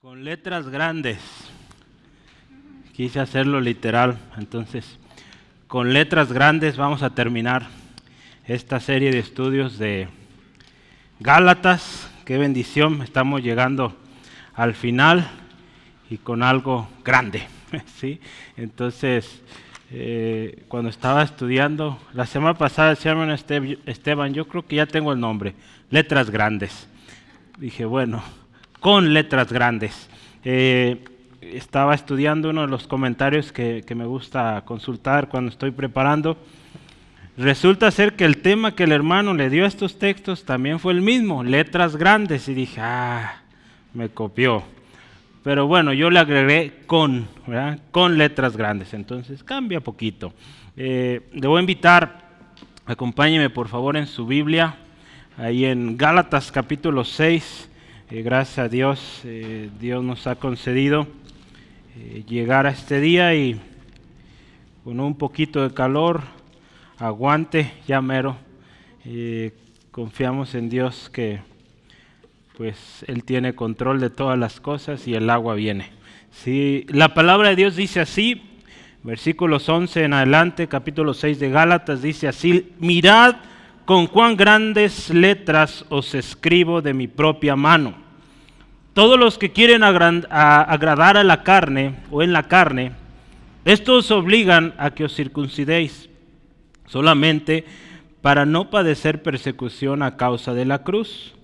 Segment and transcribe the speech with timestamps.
[0.00, 1.18] Con letras grandes.
[2.92, 4.96] Quise hacerlo literal, entonces
[5.66, 7.66] con letras grandes vamos a terminar
[8.46, 10.06] esta serie de estudios de
[11.18, 12.08] Gálatas.
[12.24, 13.96] Qué bendición, estamos llegando
[14.54, 15.28] al final
[16.08, 17.42] y con algo grande.
[17.96, 18.20] ¿sí?
[18.56, 19.42] Entonces,
[19.90, 25.12] eh, cuando estaba estudiando, la semana pasada decía hermano Esteban, yo creo que ya tengo
[25.12, 25.56] el nombre,
[25.90, 26.86] letras grandes.
[27.58, 28.22] Dije, bueno,
[28.80, 30.08] con letras grandes.
[30.44, 31.04] Eh,
[31.40, 36.36] estaba estudiando uno de los comentarios que, me gusta consultar cuando estoy preparando.
[37.36, 40.92] Resulta ser que el tema que el hermano le dio a estos textos también fue
[40.92, 42.48] el mismo, letras grandes.
[42.48, 43.42] Y dije, ah,
[43.94, 44.62] me copió.
[45.44, 47.28] Pero bueno, yo le agregué con,
[47.90, 48.92] con letras grandes.
[48.92, 50.32] Entonces cambia poquito.
[50.76, 52.28] Eh, invitar,
[52.86, 54.76] acompáñeme por favor en su Biblia,
[55.36, 57.68] ahí en Gálatas capítulo 6
[58.10, 61.06] eh, gracias a Dios, eh, Dios nos ha concedido
[61.96, 63.60] eh, llegar a este día y
[64.82, 66.22] con un poquito de calor,
[66.98, 68.36] aguante, ya mero.
[69.90, 71.40] confiamos en Dios que
[72.56, 75.90] pues Él tiene control de todas las cosas y el agua viene.
[76.30, 78.42] Si la palabra de Dios dice así,
[79.02, 83.36] versículos 11 en adelante, capítulo 6 de Gálatas, dice así, mirad
[83.88, 87.94] con cuán grandes letras os escribo de mi propia mano.
[88.92, 92.92] Todos los que quieren agradar a la carne o en la carne,
[93.64, 96.10] estos obligan a que os circuncidéis
[96.84, 97.64] solamente
[98.20, 101.34] para no padecer persecución a causa de la cruz.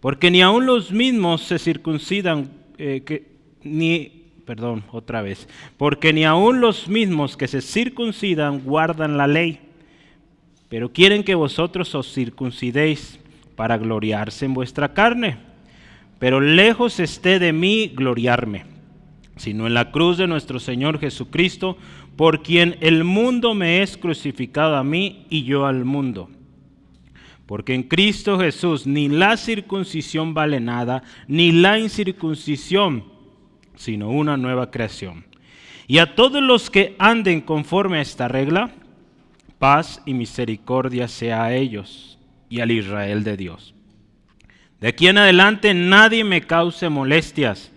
[0.00, 3.28] Porque ni aun los mismos se circuncidan, eh,
[3.62, 9.60] ni, perdón, otra vez, porque ni aun los mismos que se circuncidan guardan la ley
[10.68, 13.20] pero quieren que vosotros os circuncidéis
[13.54, 15.38] para gloriarse en vuestra carne.
[16.18, 18.64] Pero lejos esté de mí gloriarme,
[19.36, 21.76] sino en la cruz de nuestro Señor Jesucristo,
[22.16, 26.30] por quien el mundo me es crucificado a mí y yo al mundo.
[27.44, 33.04] Porque en Cristo Jesús ni la circuncisión vale nada, ni la incircuncisión,
[33.76, 35.26] sino una nueva creación.
[35.86, 38.72] Y a todos los que anden conforme a esta regla,
[39.58, 42.18] paz y misericordia sea a ellos
[42.48, 43.74] y al Israel de Dios.
[44.80, 47.72] De aquí en adelante nadie me cause molestias,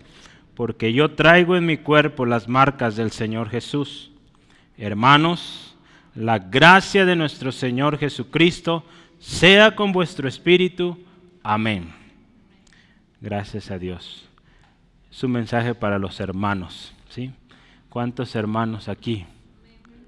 [0.54, 4.10] porque yo traigo en mi cuerpo las marcas del Señor Jesús.
[4.76, 5.76] Hermanos,
[6.14, 8.84] la gracia de nuestro Señor Jesucristo
[9.18, 10.98] sea con vuestro espíritu.
[11.42, 11.92] Amén.
[13.20, 14.28] Gracias a Dios.
[15.10, 17.32] Es un mensaje para los hermanos, ¿sí?
[17.88, 19.26] ¿Cuántos hermanos aquí?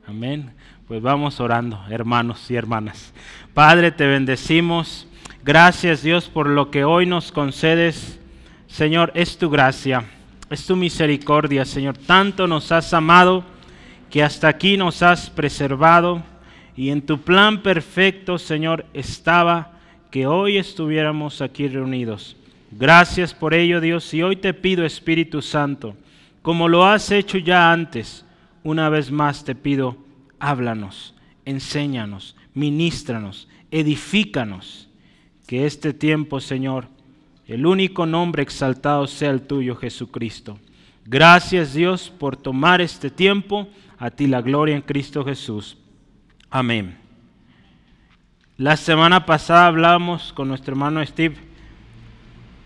[0.07, 0.53] Amén.
[0.89, 3.15] Pues vamos orando, hermanos y hermanas.
[3.55, 5.07] Padre, te bendecimos.
[5.45, 8.19] Gracias Dios por lo que hoy nos concedes.
[8.67, 10.05] Señor, es tu gracia,
[10.51, 11.97] es tu misericordia, Señor.
[11.97, 13.45] Tanto nos has amado
[14.11, 16.25] que hasta aquí nos has preservado.
[16.77, 19.79] Y en tu plan perfecto, Señor, estaba
[20.11, 22.37] que hoy estuviéramos aquí reunidos.
[22.73, 24.13] Gracias por ello, Dios.
[24.15, 25.95] Y hoy te pido, Espíritu Santo,
[26.43, 28.27] como lo has hecho ya antes,
[28.65, 29.97] una vez más te pido,
[30.43, 31.15] háblanos,
[31.45, 34.89] enséñanos, ministranos, edifícanos.
[35.47, 36.89] Que este tiempo, Señor,
[37.47, 40.59] el único nombre exaltado sea el tuyo, Jesucristo.
[41.05, 43.69] Gracias Dios por tomar este tiempo.
[43.99, 45.79] A ti la gloria en Cristo Jesús.
[46.51, 46.97] Amén.
[48.57, 51.37] La semana pasada hablamos con nuestro hermano Steve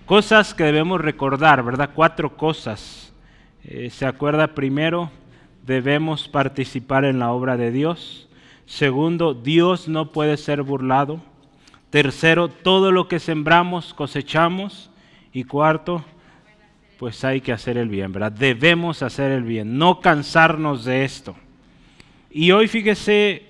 [0.07, 1.91] cosas que debemos recordar, ¿verdad?
[1.95, 3.13] Cuatro cosas.
[3.65, 5.11] Eh, ¿Se acuerda primero?
[5.67, 8.29] Debemos participar en la obra de Dios.
[8.67, 11.21] Segundo, Dios no puede ser burlado.
[11.91, 14.91] Tercero, todo lo que sembramos cosechamos.
[15.33, 16.05] Y cuarto,
[16.99, 18.33] pues hay que hacer el bien, ¿verdad?
[18.33, 21.37] Debemos hacer el bien, no cansarnos de esto.
[22.31, 23.45] Y hoy fíjese,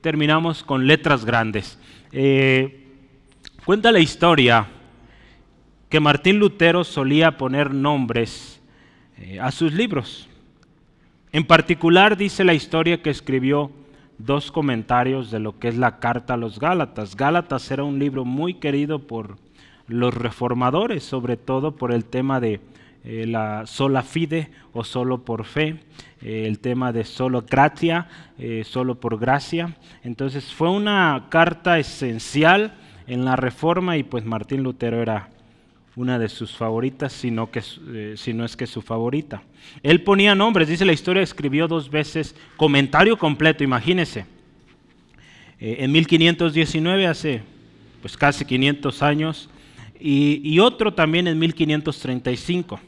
[0.00, 1.78] terminamos con letras grandes.
[2.12, 2.86] Eh,
[3.64, 4.66] cuenta la historia
[5.90, 8.62] que Martín Lutero solía poner nombres
[9.18, 10.29] eh, a sus libros.
[11.32, 13.70] En particular dice la historia que escribió
[14.18, 17.16] dos comentarios de lo que es la carta a los Gálatas.
[17.16, 19.38] Gálatas era un libro muy querido por
[19.86, 22.60] los reformadores, sobre todo por el tema de
[23.04, 25.80] eh, la sola fide o solo por fe,
[26.20, 29.76] eh, el tema de solo gratia, eh, solo por gracia.
[30.02, 32.74] Entonces fue una carta esencial
[33.06, 35.28] en la reforma y pues Martín Lutero era
[36.00, 37.62] una de sus favoritas, sino que,
[37.92, 39.42] eh, si no es que su favorita.
[39.82, 44.24] Él ponía nombres, dice la historia, escribió dos veces comentario completo, imagínese.
[45.58, 47.42] Eh, en 1519, hace
[48.00, 49.50] pues casi 500 años,
[50.02, 52.80] y, otro también en 1535.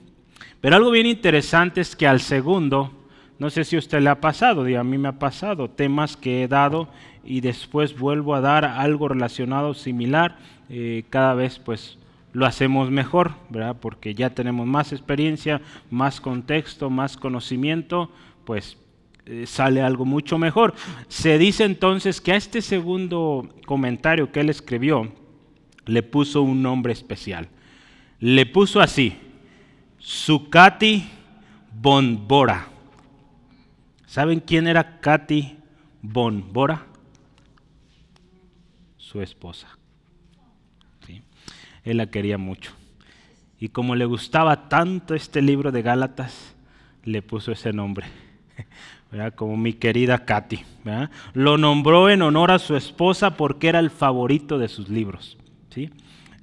[0.62, 2.90] Pero algo bien interesante es que al segundo,
[3.38, 6.48] no sé si usted le ha pasado, a mí me ha pasado, temas que he
[6.48, 6.88] dado
[7.22, 10.38] y después vuelvo a dar algo relacionado similar,
[10.70, 11.98] eh, cada vez pues
[12.32, 13.76] lo hacemos mejor, ¿verdad?
[13.80, 18.10] Porque ya tenemos más experiencia, más contexto, más conocimiento,
[18.44, 18.78] pues
[19.26, 20.74] eh, sale algo mucho mejor.
[21.08, 25.12] Se dice entonces que a este segundo comentario que él escribió
[25.84, 27.48] le puso un nombre especial.
[28.18, 29.16] Le puso así,
[29.98, 31.08] Sukati
[31.74, 32.68] Bonbora.
[34.06, 35.56] ¿Saben quién era Katy
[36.02, 36.86] Bonbora?
[38.96, 39.81] Su esposa
[41.84, 42.72] él la quería mucho.
[43.58, 46.54] Y como le gustaba tanto este libro de Gálatas,
[47.04, 48.06] le puso ese nombre,
[49.36, 50.64] como mi querida Katy.
[51.34, 55.36] Lo nombró en honor a su esposa porque era el favorito de sus libros.
[55.70, 55.90] ¿sí?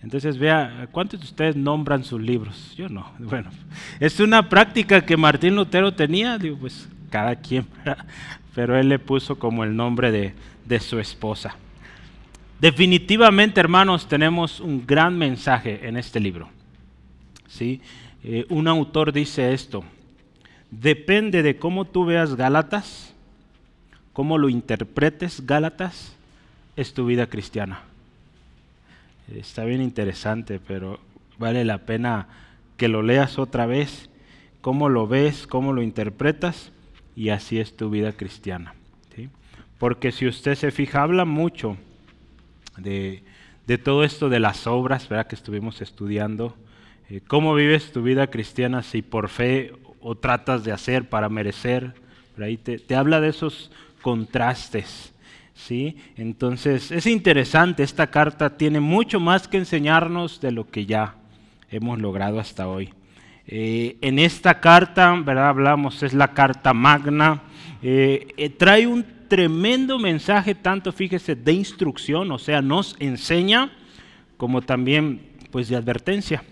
[0.02, 2.74] Entonces vea, ¿cuántos de ustedes nombran sus libros?
[2.76, 3.12] Yo no.
[3.20, 3.50] Bueno,
[4.00, 7.66] es una práctica que Martín Lutero tenía, digo, pues cada quien,
[8.56, 10.34] pero él le puso como el nombre de,
[10.66, 11.56] de su esposa.
[12.60, 16.50] Definitivamente, hermanos, tenemos un gran mensaje en este libro.
[17.48, 17.82] ¿sí?
[18.22, 19.86] Eh, un autor dice esto,
[20.70, 23.14] depende de cómo tú veas Gálatas,
[24.12, 26.14] cómo lo interpretes Gálatas,
[26.76, 27.84] es tu vida cristiana.
[29.34, 31.00] Está bien interesante, pero
[31.38, 32.28] vale la pena
[32.76, 34.10] que lo leas otra vez,
[34.60, 36.74] cómo lo ves, cómo lo interpretas,
[37.16, 38.74] y así es tu vida cristiana.
[39.16, 39.30] ¿sí?
[39.78, 41.78] Porque si usted se fija, habla mucho
[42.80, 43.24] de,
[43.84, 45.28] todo esto de las obras ¿verdad?
[45.28, 46.56] que estuvimos estudiando.
[47.10, 51.94] Eh, ¿Cómo vives tu vida cristiana si por fe o tratas de hacer para merecer?
[52.42, 53.72] Ahí te, habla de esos
[54.02, 55.14] contrastes.
[55.54, 55.98] ¿sí?
[56.16, 61.16] Entonces es interesante, esta carta tiene mucho más que enseñarnos de lo que ya
[61.70, 62.94] hemos logrado hasta hoy.
[63.46, 65.50] Eh, en esta carta, ¿verdad?
[65.50, 67.42] Hablamos, es la carta magna,
[67.82, 73.72] eh, trae un tremendo mensaje, tanto fíjese, de instrucción, o sea, nos enseña,
[74.36, 75.22] como también
[75.52, 76.44] pues de advertencia.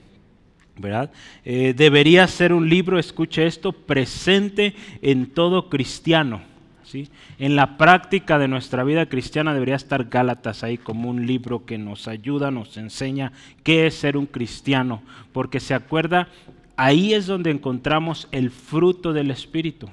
[0.80, 1.12] ¿verdad?
[1.44, 6.42] Eh, debería ser un libro, escuche esto, presente en todo cristiano.
[6.84, 7.10] ¿sí?
[7.40, 11.78] En la práctica de nuestra vida cristiana debería estar Gálatas ahí como un libro que
[11.78, 13.32] nos ayuda, nos enseña
[13.64, 15.02] qué es ser un cristiano,
[15.34, 16.30] porque se acuerda,
[16.76, 19.90] ahí es donde encontramos el fruto del Espíritu.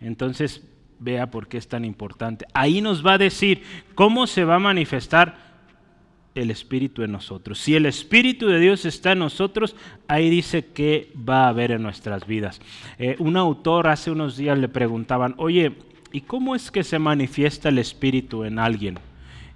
[0.00, 0.62] Entonces,
[0.98, 2.46] vea por qué es tan importante.
[2.54, 3.62] Ahí nos va a decir
[3.94, 5.54] cómo se va a manifestar
[6.34, 7.58] el Espíritu en nosotros.
[7.58, 9.76] Si el Espíritu de Dios está en nosotros,
[10.08, 12.60] ahí dice que va a haber en nuestras vidas.
[12.98, 15.72] Eh, un autor hace unos días le preguntaban, oye,
[16.12, 18.98] ¿y cómo es que se manifiesta el Espíritu en alguien?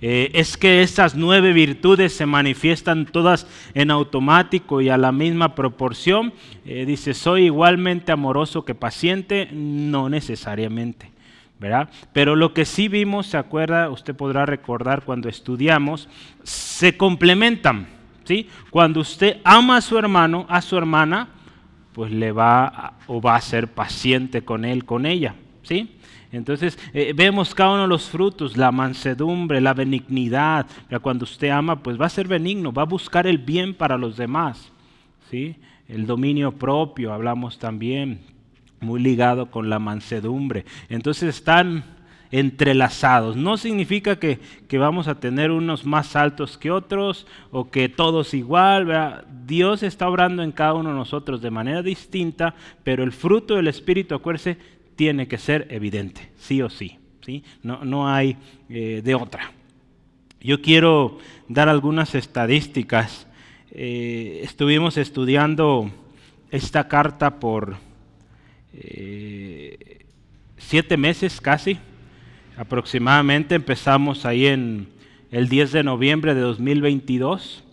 [0.00, 5.56] Eh, es que esas nueve virtudes se manifiestan todas en automático y a la misma
[5.56, 6.32] proporción.
[6.64, 11.10] Eh, dice, soy igualmente amoroso que paciente, no necesariamente.
[12.12, 16.08] Pero lo que sí vimos, se acuerda, usted podrá recordar cuando estudiamos,
[16.44, 17.88] se complementan,
[18.24, 18.48] ¿sí?
[18.70, 21.28] Cuando usted ama a su hermano, a su hermana,
[21.92, 25.96] pues le va o va a ser paciente con él, con ella, ¿sí?
[26.30, 30.66] Entonces eh, vemos cada uno de los frutos, la mansedumbre, la benignidad.
[31.00, 34.16] Cuando usted ama, pues va a ser benigno, va a buscar el bien para los
[34.16, 34.70] demás.
[35.30, 35.56] ¿sí?
[35.88, 38.20] El dominio propio, hablamos también
[38.80, 40.64] muy ligado con la mansedumbre.
[40.88, 41.84] Entonces están
[42.30, 43.36] entrelazados.
[43.36, 44.38] No significa que,
[44.72, 49.24] vamos a tener unos más altos que otros o que todos igual.
[49.46, 53.68] Dios está obrando en cada uno de nosotros de manera distinta, pero el fruto del
[53.68, 54.58] Espíritu, acuérdese,
[54.96, 56.98] tiene que ser evidente, sí o sí.
[57.24, 57.44] ¿sí?
[57.62, 58.36] No, no hay
[58.68, 59.52] eh, de otra.
[60.40, 63.26] Yo quiero dar algunas estadísticas.
[63.70, 65.90] Eh, estuvimos estudiando
[66.50, 67.76] esta carta por
[68.74, 70.04] eh,
[70.56, 71.78] siete meses casi,
[72.56, 73.54] aproximadamente.
[73.54, 74.88] Empezamos ahí en
[75.30, 77.64] el 10 de noviembre de 2022.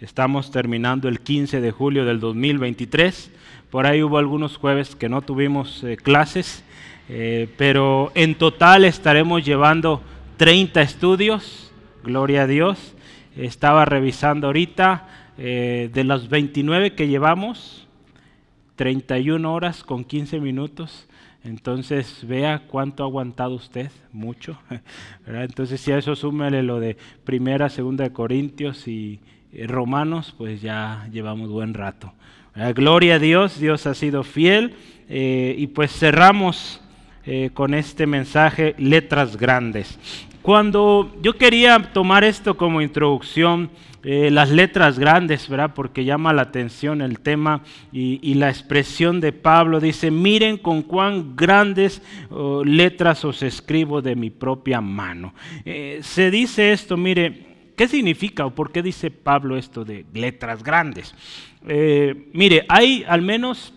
[0.00, 3.30] Estamos terminando el 15 de julio del 2023.
[3.70, 6.64] Por ahí hubo algunos jueves que no tuvimos eh, clases,
[7.08, 10.02] eh, pero en total estaremos llevando
[10.36, 11.72] 30 estudios.
[12.04, 12.94] Gloria a Dios.
[13.36, 17.87] Estaba revisando ahorita de los 29 que llevamos,
[18.78, 21.08] 31 horas con 15 minutos.
[21.42, 24.56] Entonces vea cuánto ha aguantado usted, mucho.
[25.26, 29.18] Entonces si a eso súmele lo de primera, segunda de Corintios y
[29.66, 32.12] Romanos, pues ya llevamos buen rato.
[32.74, 34.74] Gloria a Dios, Dios ha sido fiel.
[35.08, 36.80] Eh, y pues cerramos
[37.24, 39.98] eh, con este mensaje, letras grandes.
[40.42, 43.70] Cuando yo quería tomar esto como introducción,
[44.04, 45.74] eh, las letras grandes, ¿verdad?
[45.74, 49.80] Porque llama la atención el tema y, la expresión de Pablo.
[49.80, 55.34] Dice, miren con cuán grandes oh, letras os escribo de mi propia mano.
[55.64, 60.64] Eh, se dice esto, mire, ¿Qué significa o por qué dice Pablo esto de letras
[60.64, 61.14] grandes?
[61.68, 63.72] Eh, mire, hay al menos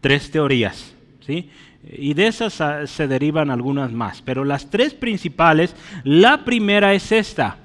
[0.00, 1.48] tres teorías, ¿sí?
[1.82, 7.56] Y de esas se derivan algunas más, pero las tres principales, la primera es esta.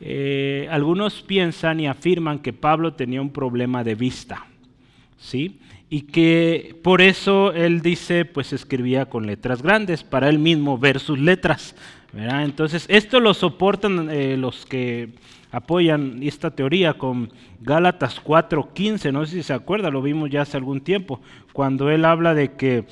[0.00, 4.46] Eh, algunos piensan y afirman que Pablo tenía un problema de vista,
[5.18, 5.58] ¿sí?
[5.90, 11.00] Y que por eso él dice, pues escribía con letras grandes, para él mismo ver
[11.00, 11.74] sus letras,
[12.12, 15.10] entonces, esto lo soportan eh, los que
[15.52, 20.56] apoyan esta teoría con Gálatas 4:15, no sé si se acuerda, lo vimos ya hace
[20.56, 21.20] algún tiempo,
[21.52, 22.84] cuando él habla de que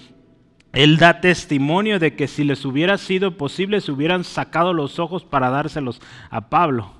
[0.73, 5.25] él da testimonio de que si les hubiera sido posible, se hubieran sacado los ojos
[5.25, 6.93] para dárselos a Pablo.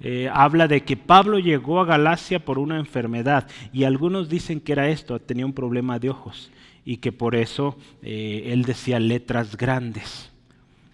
[0.00, 4.72] Eh, habla de que Pablo llegó a Galacia por una enfermedad y algunos dicen que
[4.72, 6.52] era esto, tenía un problema de ojos
[6.84, 10.30] y que por eso eh, él decía letras grandes.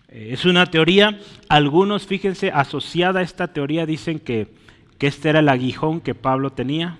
[0.08, 4.48] Eh, es una teoría, algunos, fíjense, asociada a esta teoría dicen que,
[4.96, 6.96] que este era el aguijón que Pablo tenía.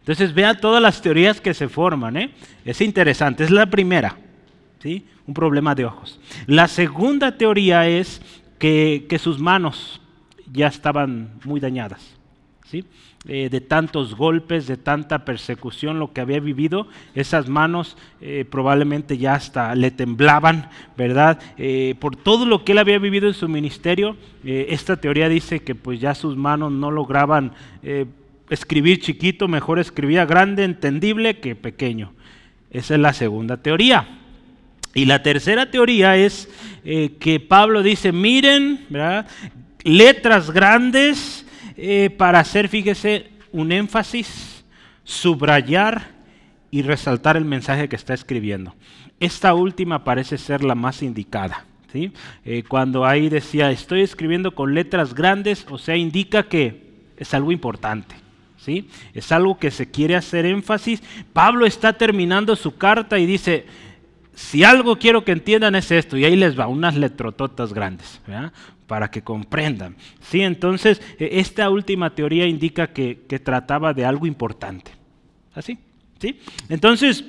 [0.00, 2.30] Entonces vea todas las teorías que se forman.
[2.66, 4.18] Es interesante, es la primera,
[5.26, 6.20] un problema de ojos.
[6.46, 8.20] La segunda teoría es
[8.58, 10.00] que, que sus manos
[10.52, 12.14] ya estaban muy dañadas.
[12.64, 12.84] ¿sí?
[13.26, 19.16] Eh, de tantos golpes, de tanta persecución, lo que había vivido, esas manos eh, probablemente
[19.16, 21.40] ya hasta le temblaban, ¿verdad?
[21.56, 25.74] Eh, por todo lo que él había vivido en su ministerio, esta teoría dice que
[25.74, 27.52] pues ya sus manos no lograban
[28.50, 32.12] escribir chiquito, mejor escribía grande, entendible que pequeño.
[32.70, 34.23] Esa es la segunda teoría.
[34.94, 36.48] Y la tercera teoría es
[36.84, 38.86] que Pablo dice, miren,
[39.84, 41.44] letras grandes,
[41.76, 44.64] eh, para hacer, fíjese, un énfasis,
[45.04, 46.12] subrayar
[46.70, 48.74] y resaltar el mensaje que está escribiendo.
[49.20, 51.64] Esta última parece ser la más indicada.
[51.92, 52.12] ¿sí?
[52.44, 56.82] Eh, cuando ahí decía, estoy escribiendo con letras grandes, o sea, indica que
[57.16, 58.14] es algo importante.
[58.56, 58.88] ¿sí?
[59.12, 61.02] Es algo que se quiere hacer énfasis.
[61.32, 63.66] Pablo está terminando su carta y dice,
[64.34, 68.20] si algo quiero que entiendan es esto, y ahí les va, unas letrototas grandes
[68.86, 69.96] para que comprendan.
[70.20, 74.92] Sí, entonces, e, esta última teoría indica que, trataba de algo importante.
[75.54, 75.78] ¿Así?
[76.18, 76.40] ¿Sí?
[76.68, 77.24] Entonces,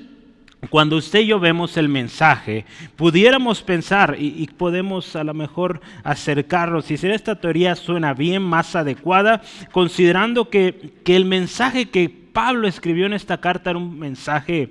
[0.69, 6.85] cuando usted y yo vemos el mensaje, pudiéramos pensar y, podemos a lo mejor acercarnos,
[6.85, 13.05] si esta teoría suena bien, más adecuada, considerando que, que el mensaje que Pablo escribió
[13.05, 14.69] en esta carta era un mensaje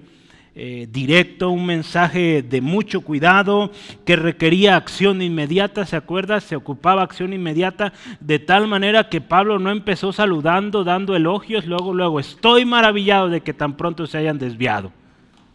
[0.57, 3.73] eh, directo, un mensaje de mucho cuidado,
[4.05, 6.41] que requería acción inmediata, ¿se acuerda?
[6.41, 11.93] Se ocupaba acción inmediata, de tal manera que Pablo no empezó saludando, dando elogios, luego,
[11.93, 14.93] luego, estoy maravillado de que tan pronto se hayan desviado.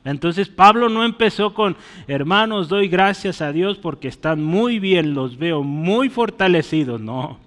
[0.03, 1.77] Entonces Pablo no empezó con,
[2.07, 6.99] hermanos, doy gracias a Dios porque están muy bien, los veo muy fortalecidos.
[6.99, 7.39] No,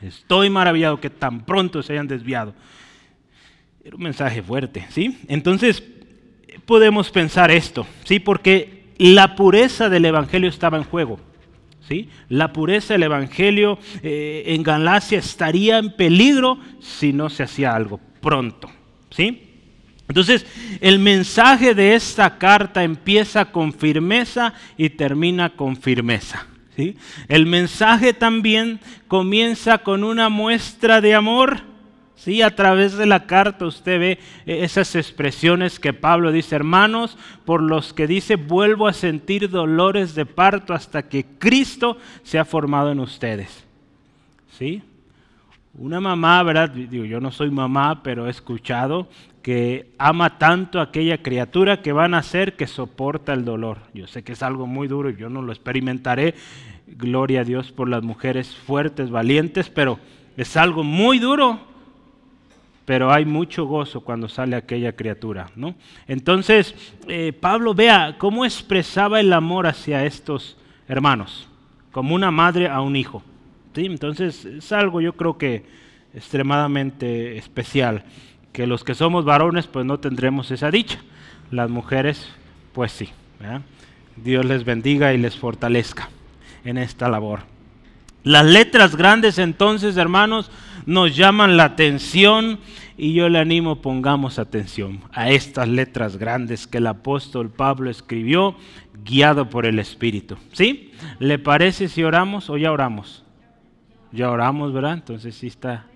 [0.00, 2.54] estoy maravillado que tan pronto se hayan desviado.
[3.84, 5.18] Era un mensaje fuerte, ¿sí?
[5.28, 5.82] Entonces,
[6.72, 7.86] podemos pensar esto?
[8.04, 8.18] ¿Sí?
[8.18, 11.20] Porque la pureza del Evangelio estaba en juego.
[11.86, 12.08] ¿Sí?
[12.30, 18.00] La pureza del Evangelio eh, en Galacia estaría en peligro si no se hacía algo
[18.22, 18.70] pronto.
[19.10, 19.50] ¿Sí?
[20.08, 20.46] Entonces,
[20.80, 26.46] el mensaje de esta carta empieza con firmeza y termina con firmeza.
[26.74, 26.96] ¿sí?
[27.28, 31.71] El mensaje también comienza con una muestra de amor
[32.22, 34.12] Sí, a través de la carta usted ve
[34.46, 40.14] eh, esas expresiones que Pablo dice, hermanos, por los que dice, vuelvo a sentir dolores
[40.14, 43.66] de parto hasta que Cristo se ha formado en ustedes.
[44.56, 44.84] ¿Sí?
[45.74, 46.70] Una mamá, ¿verdad?
[46.70, 49.08] Digo, yo no soy mamá, pero he escuchado
[49.42, 53.78] que ama tanto a aquella criatura que va a nacer que soporta el dolor.
[53.94, 56.36] Yo sé que es algo muy duro y yo no lo experimentaré.
[56.86, 59.98] Gloria a Dios por las mujeres fuertes, valientes, pero
[60.36, 61.71] es algo muy duro
[62.84, 65.50] pero hay mucho gozo cuando sale aquella criatura.
[65.56, 65.74] ¿no?
[66.06, 66.74] Entonces,
[67.08, 70.56] eh, Pablo vea cómo expresaba el amor hacia estos
[70.88, 71.48] hermanos,
[71.92, 73.22] como una madre a un hijo.
[73.74, 73.86] ¿sí?
[73.86, 75.64] Entonces, es algo yo creo que
[76.14, 78.04] extremadamente especial,
[78.52, 80.98] que los que somos varones pues no tendremos esa dicha,
[81.50, 82.28] las mujeres
[82.72, 83.10] pues sí.
[84.16, 86.08] Dios les bendiga y les fortalezca
[86.64, 87.40] en esta labor.
[88.24, 90.50] Las letras grandes entonces, hermanos,
[90.86, 92.58] nos llaman la atención
[92.96, 98.56] y yo le animo, pongamos atención a estas letras grandes que el apóstol Pablo escribió,
[99.04, 100.36] guiado por el Espíritu.
[100.52, 100.92] ¿Sí?
[101.18, 103.24] ¿Le parece si oramos o ya oramos?
[104.12, 104.94] Ya oramos, ¿verdad?
[104.94, 105.86] Entonces sí está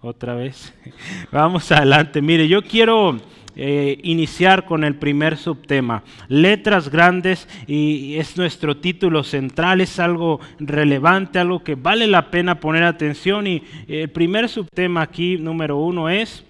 [0.00, 0.74] otra vez.
[1.32, 2.20] Vamos adelante.
[2.20, 3.18] Mire, yo quiero
[3.56, 6.02] eh, iniciar con el primer subtema.
[6.28, 12.60] Letras grandes y es nuestro título central, es algo relevante, algo que vale la pena
[12.60, 13.46] poner atención.
[13.46, 16.44] Y el primer subtema aquí, número uno, es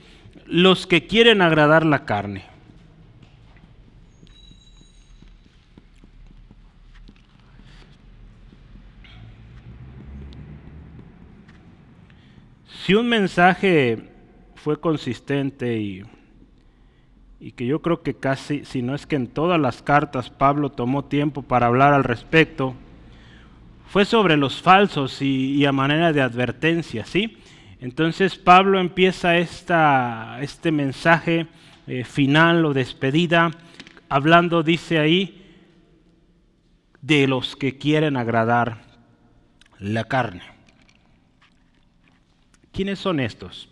[0.47, 2.45] los que quieren agradar la carne.
[12.85, 14.11] Si un mensaje
[14.57, 16.03] fue consistente y,
[17.45, 20.71] y, que yo creo que casi, si no es que en todas las cartas Pablo
[20.71, 22.75] tomó tiempo para hablar al respecto,
[23.87, 27.37] fue sobre los falsos y, a manera de advertencia, ¿sí?
[27.81, 31.47] Entonces Pablo empieza esta, este mensaje
[31.87, 33.51] eh, final o despedida
[34.09, 35.43] hablando, dice ahí,
[37.03, 38.85] de los que quieren agradar
[39.79, 40.45] la carne.
[42.73, 43.69] ¿Quiénes son estos?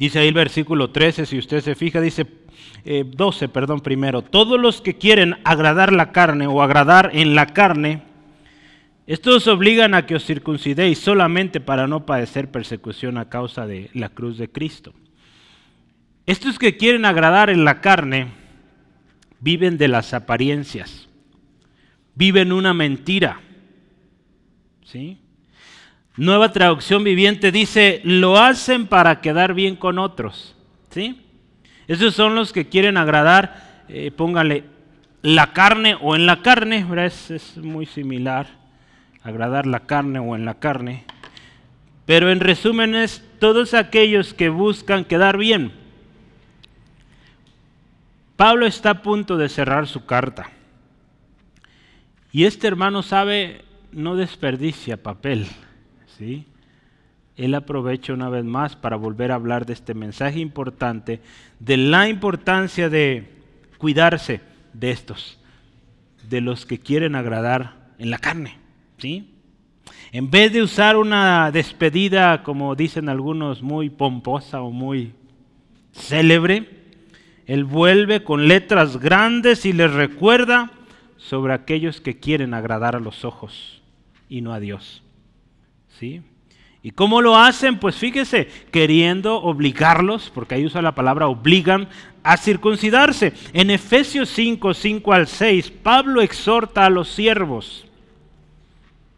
[0.00, 2.24] Dice ahí el versículo 13, si usted se fija, dice
[2.84, 4.22] 12, eh, perdón, primero.
[4.22, 8.02] Todos los que quieren agradar la carne o agradar en la carne,
[9.06, 14.08] estos obligan a que os circuncidéis solamente para no padecer persecución a causa de la
[14.08, 14.94] cruz de Cristo.
[16.26, 18.28] Estos que quieren agradar en la carne
[19.40, 21.08] viven de las apariencias,
[22.14, 23.40] viven una mentira.
[24.84, 25.18] ¿Sí?
[26.16, 30.54] Nueva traducción viviente dice, lo hacen para quedar bien con otros.
[30.90, 31.20] ¿Sí?
[31.90, 34.62] Esos son los que quieren agradar, eh, póngale
[35.22, 38.46] la carne o en la carne, es, es muy similar,
[39.24, 41.04] agradar la carne o en la carne.
[42.06, 45.72] Pero en resumen es todos aquellos que buscan quedar bien.
[48.36, 50.48] Pablo está a punto de cerrar su carta.
[52.30, 55.48] Y este hermano sabe, no desperdicia papel.
[57.36, 61.20] Él aprovecha una vez más para volver a hablar de este mensaje importante,
[61.58, 63.30] de la importancia de
[63.78, 64.40] cuidarse
[64.72, 65.38] de estos,
[66.28, 68.58] de los que quieren agradar en la carne.
[68.98, 69.30] ¿sí?
[70.12, 75.12] En vez de usar una despedida, como dicen algunos, muy pomposa o muy
[75.92, 76.68] célebre,
[77.46, 80.72] él vuelve con letras grandes y les recuerda
[81.16, 83.82] sobre aquellos que quieren agradar a los ojos
[84.28, 85.02] y no a Dios.
[86.82, 87.78] ¿Y cómo lo hacen?
[87.78, 91.88] Pues fíjese, queriendo obligarlos, porque ahí usa la palabra obligan,
[92.22, 93.34] a circuncidarse.
[93.52, 97.86] En Efesios 5, 5 al 6, Pablo exhorta a los siervos,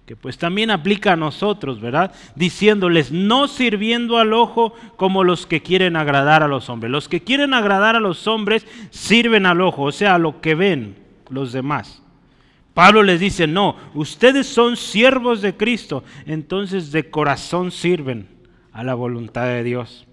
[0.07, 2.13] que pues también aplica a nosotros, ¿verdad?
[2.35, 6.91] Diciéndoles, no sirviendo al ojo como los que quieren agradar a los hombres.
[6.91, 10.57] Los que quieren agradar a los hombres sirven al ojo, o sea, a lo que
[10.57, 10.97] ven
[11.29, 12.02] los demás.
[12.75, 18.29] Pablo les dice, no, ustedes son siervos de Cristo, entonces de corazón sirven
[18.73, 20.07] a la voluntad de Dios.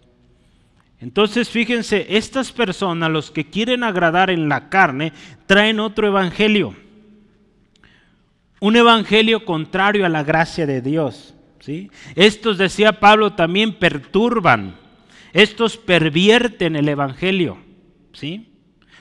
[0.99, 5.13] Entonces fíjense, estas personas, los que quieren agradar en la carne,
[5.45, 6.75] traen otro evangelio.
[8.59, 11.33] Un evangelio contrario a la gracia de Dios.
[11.61, 11.89] ¿sí?
[12.15, 14.75] Estos, decía Pablo, también perturban.
[15.31, 17.57] Estos pervierten el evangelio.
[18.11, 18.48] ¿sí?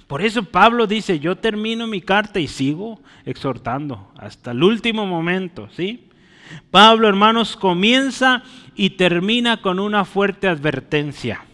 [0.08, 5.68] Por eso Pablo dice, yo termino mi carta y sigo exhortando hasta el último momento,
[5.76, 6.08] ¿sí?
[6.70, 8.42] Pablo, hermanos, comienza
[8.74, 11.44] y termina con una fuerte advertencia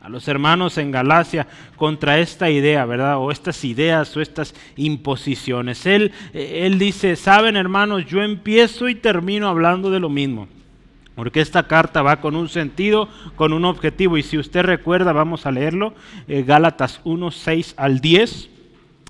[0.00, 3.18] a los hermanos en Galacia contra esta idea, ¿verdad?
[3.18, 5.84] O estas ideas o estas imposiciones.
[5.84, 10.48] Él, él dice, saben hermanos, yo empiezo y termino hablando de lo mismo.
[11.18, 14.16] Porque esta carta va con un sentido, con un objetivo.
[14.18, 15.92] Y si usted recuerda, vamos a leerlo,
[16.28, 18.48] eh, Gálatas 1, 6 al 10.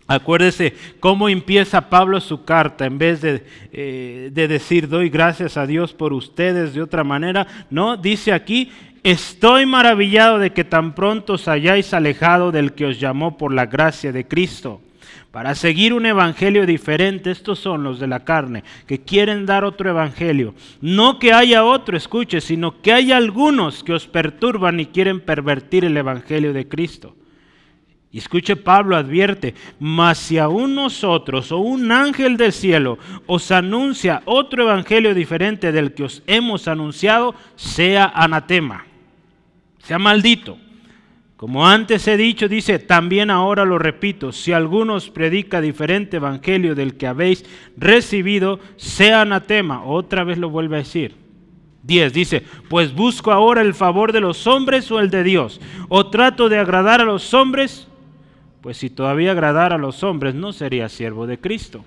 [0.06, 5.66] Acuérdese cómo empieza Pablo su carta, en vez de, eh, de decir doy gracias a
[5.66, 11.34] Dios por ustedes de otra manera, no, dice aquí, estoy maravillado de que tan pronto
[11.34, 14.80] os hayáis alejado del que os llamó por la gracia de Cristo
[15.30, 17.30] para seguir un evangelio diferente.
[17.30, 20.54] Estos son los de la carne, que quieren dar otro evangelio.
[20.80, 25.84] No que haya otro, escuche, sino que hay algunos que os perturban y quieren pervertir
[25.84, 27.14] el evangelio de Cristo.
[28.10, 34.22] Y escuche, Pablo advierte, mas si aún nosotros o un ángel del cielo os anuncia
[34.24, 38.86] otro evangelio diferente del que os hemos anunciado, sea anatema,
[39.82, 40.58] sea maldito.
[41.38, 46.74] Como antes he dicho, dice, también ahora lo repito, si alguno os predica diferente evangelio
[46.74, 47.44] del que habéis
[47.76, 49.84] recibido, sea anatema.
[49.84, 51.14] Otra vez lo vuelve a decir.
[51.84, 56.08] 10 dice, pues busco ahora el favor de los hombres o el de Dios, o
[56.10, 57.86] trato de agradar a los hombres,
[58.60, 61.84] pues si todavía agradara a los hombres, no sería siervo de Cristo.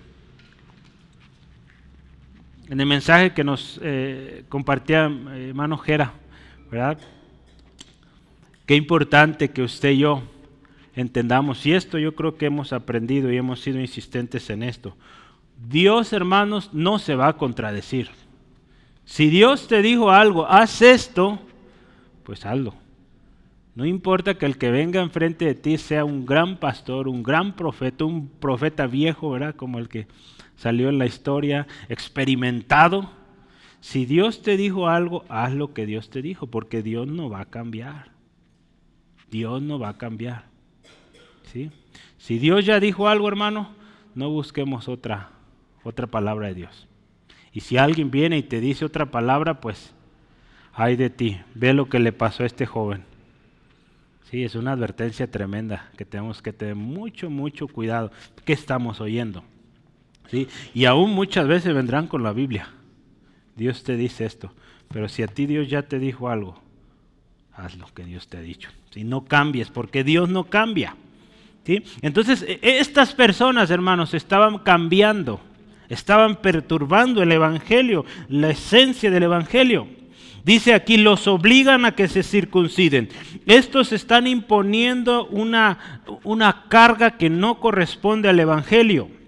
[2.69, 5.77] En el mensaje que nos eh, compartía eh, hermano
[6.71, 6.97] ¿verdad?
[8.71, 10.23] Qué importante que usted y yo
[10.95, 14.95] entendamos, y esto yo creo que hemos aprendido y hemos sido insistentes en esto.
[15.67, 18.09] Dios, hermanos, no se va a contradecir.
[19.03, 21.37] Si Dios te dijo algo, haz esto,
[22.23, 22.73] pues hazlo.
[23.75, 27.57] No importa que el que venga enfrente de ti sea un gran pastor, un gran
[27.57, 29.53] profeta, un profeta viejo, ¿verdad?
[29.53, 30.07] Como el que
[30.55, 33.11] salió en la historia, experimentado.
[33.81, 37.41] Si Dios te dijo algo, haz lo que Dios te dijo, porque Dios no va
[37.41, 38.20] a cambiar.
[39.31, 40.45] Dios no va a cambiar.
[41.51, 41.71] ¿sí?
[42.17, 43.69] Si Dios ya dijo algo, hermano,
[44.13, 45.29] no busquemos otra,
[45.83, 46.87] otra palabra de Dios.
[47.53, 49.93] Y si alguien viene y te dice otra palabra, pues,
[50.73, 53.03] ay de ti, ve lo que le pasó a este joven.
[54.29, 58.11] Sí, es una advertencia tremenda que tenemos que tener mucho, mucho cuidado.
[58.45, 59.43] ¿Qué estamos oyendo?
[60.29, 60.47] ¿Sí?
[60.73, 62.69] Y aún muchas veces vendrán con la Biblia.
[63.57, 64.53] Dios te dice esto.
[64.87, 66.61] Pero si a ti Dios ya te dijo algo,
[67.53, 68.69] haz lo que Dios te ha dicho.
[68.91, 70.95] Si no cambies, porque Dios no cambia.
[72.01, 75.39] Entonces, e, e, estas personas, hermanos, estaban cambiando,
[75.89, 79.87] estaban perturbando el Evangelio, la esencia del Evangelio.
[80.43, 83.09] Dice aquí, los obligan a que se circunciden.
[83.45, 89.20] Estos están imponiendo una, una carga que no corresponde al Evangelio.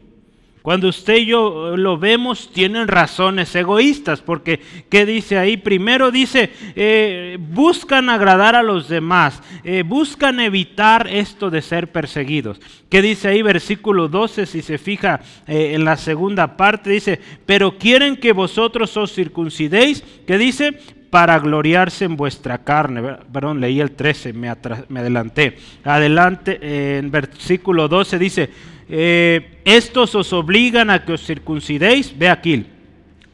[0.63, 5.57] Cuando usted y yo lo vemos, tienen razones egoístas, porque ¿qué dice ahí?
[5.57, 12.61] Primero dice, eh, buscan agradar a los demás, eh, buscan evitar esto de ser perseguidos.
[12.87, 13.41] ¿Qué dice ahí?
[13.41, 18.95] Versículo 12, si se fija eh, en la segunda parte, dice, pero quieren que vosotros
[18.95, 20.79] os circuncidéis, ¿qué dice?
[21.13, 23.17] Para gloriarse en vuestra carne.
[23.31, 25.59] Perdón, leí el 13, me, adelanté.
[25.83, 28.49] Adelante, en versículo 12 dice,
[28.89, 32.65] eh, estos os obligan a que os circuncidéis, ve aquí,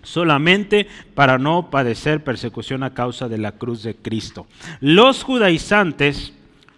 [0.03, 4.45] solamente para no padecer persecución a causa de la cruz de Cristo.
[4.81, 6.33] Los judaizantes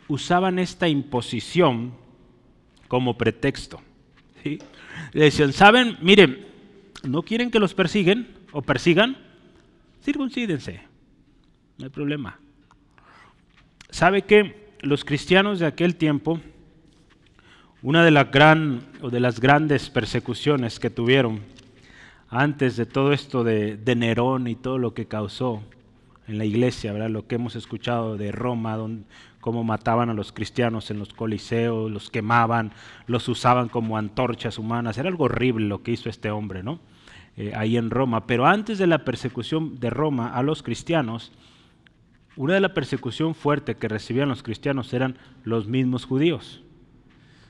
[0.07, 1.93] usaban esta imposición
[2.87, 3.81] como pretexto.
[4.43, 4.59] ¿sí?
[5.13, 5.97] Le decían, ¿saben?
[5.99, 6.45] Miren,
[7.01, 9.17] ¿no quieren que los persiguen o persigan?
[10.03, 10.90] Circuncídense
[11.81, 12.39] no hay problema.
[13.89, 16.39] ¿Sabe que los cristianos de aquel tiempo,
[17.81, 21.41] una de, gran, o de las grandes persecuciones que tuvieron
[22.29, 25.63] antes de todo esto de, Nerón y todo lo que causó
[26.27, 27.09] en la iglesia, ¿verdad?
[27.09, 29.03] lo que hemos escuchado de Roma, donde,
[29.41, 32.73] cómo mataban a los cristianos en los coliseos, los quemaban,
[33.07, 36.79] los usaban como antorchas humanas, era algo horrible lo que hizo este hombre, ¿no?
[37.37, 38.27] Eh, ahí en Roma.
[38.27, 41.31] Pero antes de la persecución de Roma a los cristianos,
[42.35, 46.63] una de la persecución fuerte que recibían los cristianos eran los mismos judíos.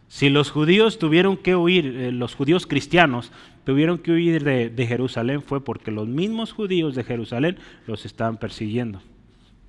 [0.07, 3.31] Si los judíos tuvieron que huir, eh, los judíos cristianos
[3.63, 9.01] tuvieron que huir de, Jerusalén fue porque los mismos judíos de Jerusalén los estaban persiguiendo.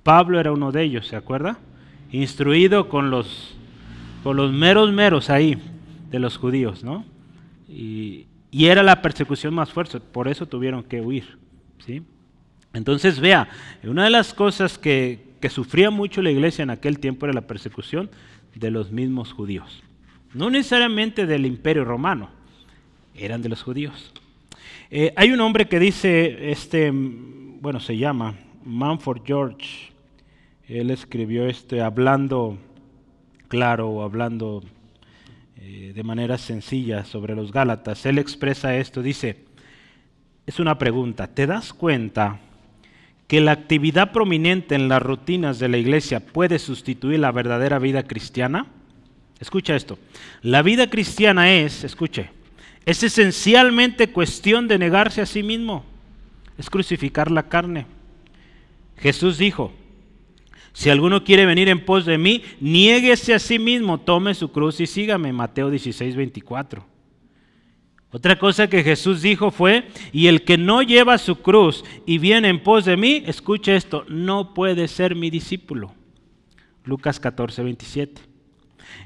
[0.03, 1.59] Pablo era uno de ellos, ¿se acuerda?
[2.11, 3.55] Instruido con los,
[4.23, 5.61] con los meros meros ahí
[6.11, 7.05] de los judíos, ¿no?
[7.69, 11.37] Y, y era la persecución más fuerte, por eso tuvieron que huir,
[11.79, 12.03] ¿sí?
[12.73, 13.47] Entonces, vea,
[13.83, 18.09] una de las cosas que, sufría mucho la iglesia en aquel tiempo era la persecución
[18.55, 19.83] de los mismos judíos.
[20.33, 22.29] No necesariamente del imperio romano,
[23.13, 24.13] eran de los judíos.
[24.89, 29.91] Eh, hay un hombre que dice, este, bueno, se llama Manford George.
[30.67, 32.57] Él escribió este hablando
[33.49, 34.63] claro o hablando
[35.57, 38.05] eh, de manera sencilla sobre los Gálatas.
[38.05, 39.45] Él expresa esto, dice,
[40.47, 42.39] es una pregunta, ¿te das cuenta?
[43.27, 48.03] Que la actividad prominente en las rutinas de la iglesia puede sustituir la verdadera vida
[48.03, 48.67] cristiana?
[49.39, 49.97] Escucha esto.
[50.41, 52.29] La vida cristiana es, escuche,
[52.85, 55.85] es esencialmente cuestión de negarse a sí mismo.
[56.57, 57.85] Es crucificar la carne.
[58.97, 59.73] Jesús dijo,
[60.73, 64.79] si alguno quiere venir en pos de mí, niéguese a sí mismo, tome su cruz
[64.79, 65.31] y sígame.
[65.31, 66.92] Mateo 16, 24.
[68.13, 72.47] Otra cosa que Jesús dijo fue, y el que no lleva su cruz y viene
[72.47, 75.95] en pos de mí, escuche esto, no puede ser mi discípulo.
[76.85, 78.21] Lucas 14, 27.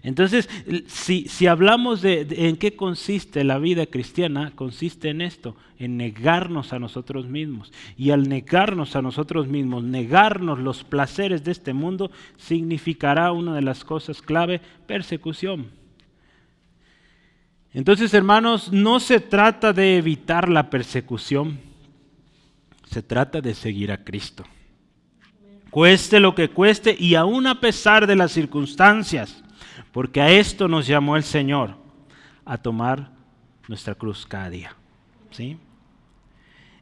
[0.04, 0.50] Entonces,
[0.88, 6.74] si, si hablamos de, en qué consiste la vida cristiana, consiste en esto, en negarnos
[6.74, 7.72] a nosotros mismos.
[7.96, 13.62] Y al negarnos a nosotros mismos, negarnos los placeres de este mundo, significará una de
[13.62, 15.87] las cosas clave, persecución.
[17.74, 21.60] Entonces, hermanos, no se trata de evitar la persecución,
[22.86, 24.44] se trata de seguir a Cristo.
[25.70, 29.44] Cueste lo que cueste y aún a pesar de las circunstancias,
[29.92, 31.76] Porque a esto nos llamó el Señor,
[32.46, 33.12] a tomar
[33.68, 34.76] nuestra cruz cada día.
[35.32, 35.58] ¿Sí?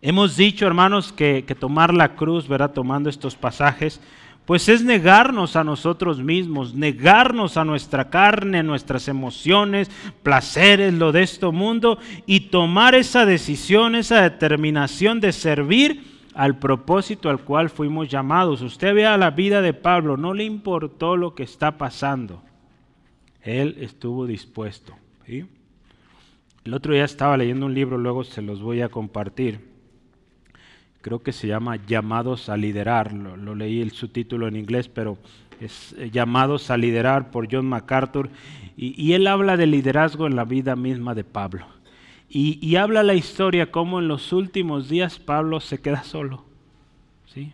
[0.01, 2.71] Hemos dicho, hermanos, que, que tomar la cruz, ¿verdad?
[2.71, 4.01] Tomando estos pasajes,
[4.45, 9.89] pues es negarnos a nosotros mismos, negarnos a nuestra carne, nuestras emociones,
[10.21, 16.03] placeres, lo de este mundo, y tomar esa decisión, esa determinación de servir
[16.35, 18.61] al propósito al cual fuimos llamados.
[18.61, 22.43] Usted vea la vida de Pablo, no le importó lo que está pasando.
[23.41, 24.95] Él estuvo dispuesto.
[25.27, 29.74] El otro día estaba leyendo un libro, luego se los voy a compartir
[31.05, 35.19] creo que se llama Llamados a Liderar, lo, leí el subtítulo en inglés, pero
[35.61, 38.31] es eh, Llamados a Liderar por John MacArthur,
[38.75, 41.67] y, él habla de liderazgo en la vida misma de Pablo.
[42.27, 46.43] Y, y, habla la historia cómo en los últimos días Pablo se queda solo.
[47.27, 47.53] ¿sí?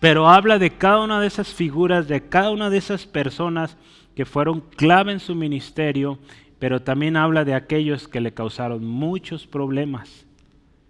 [0.00, 3.76] Pero habla de cada una de esas figuras, de cada una de esas personas
[4.16, 6.18] que fueron clave en su ministerio,
[6.58, 10.26] pero también habla de aquellos que le causaron muchos problemas.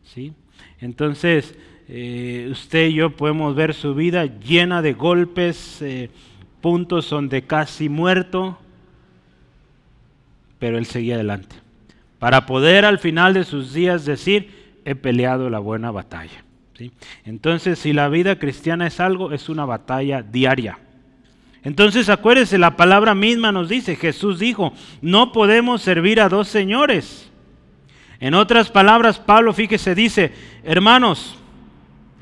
[0.03, 0.33] ¿sí?
[0.81, 1.55] Entonces,
[1.89, 6.11] eh, usted y yo podemos ver su vida llena de golpes, eh,
[6.61, 8.59] puntos donde casi muerto,
[10.59, 11.57] pero él seguía adelante.
[12.19, 16.45] Para poder al final de sus días decir, he peleado la buena batalla.
[17.25, 20.79] Entonces, si la vida cristiana es algo, es una batalla diaria.
[21.63, 27.31] Entonces, acuérdese, la palabra misma nos dice, Jesús dijo, no podemos servir a dos señores.
[28.21, 30.33] En otras palabras, Pablo, fíjese, dice,
[30.65, 31.37] hermanos,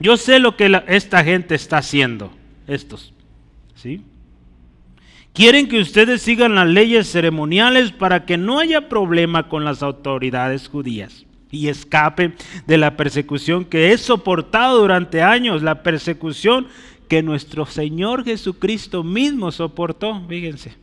[0.00, 2.32] yo sé lo que esta gente está haciendo,
[2.66, 3.12] estos,
[3.74, 4.02] ¿sí?
[5.32, 10.68] Quieren que ustedes sigan las leyes ceremoniales para que no haya problema con las autoridades
[10.68, 12.34] judías y escapen
[12.66, 16.68] de la persecución que he soportado durante años, la persecución
[17.08, 20.74] que nuestro Señor Jesucristo mismo soportó, fíjense.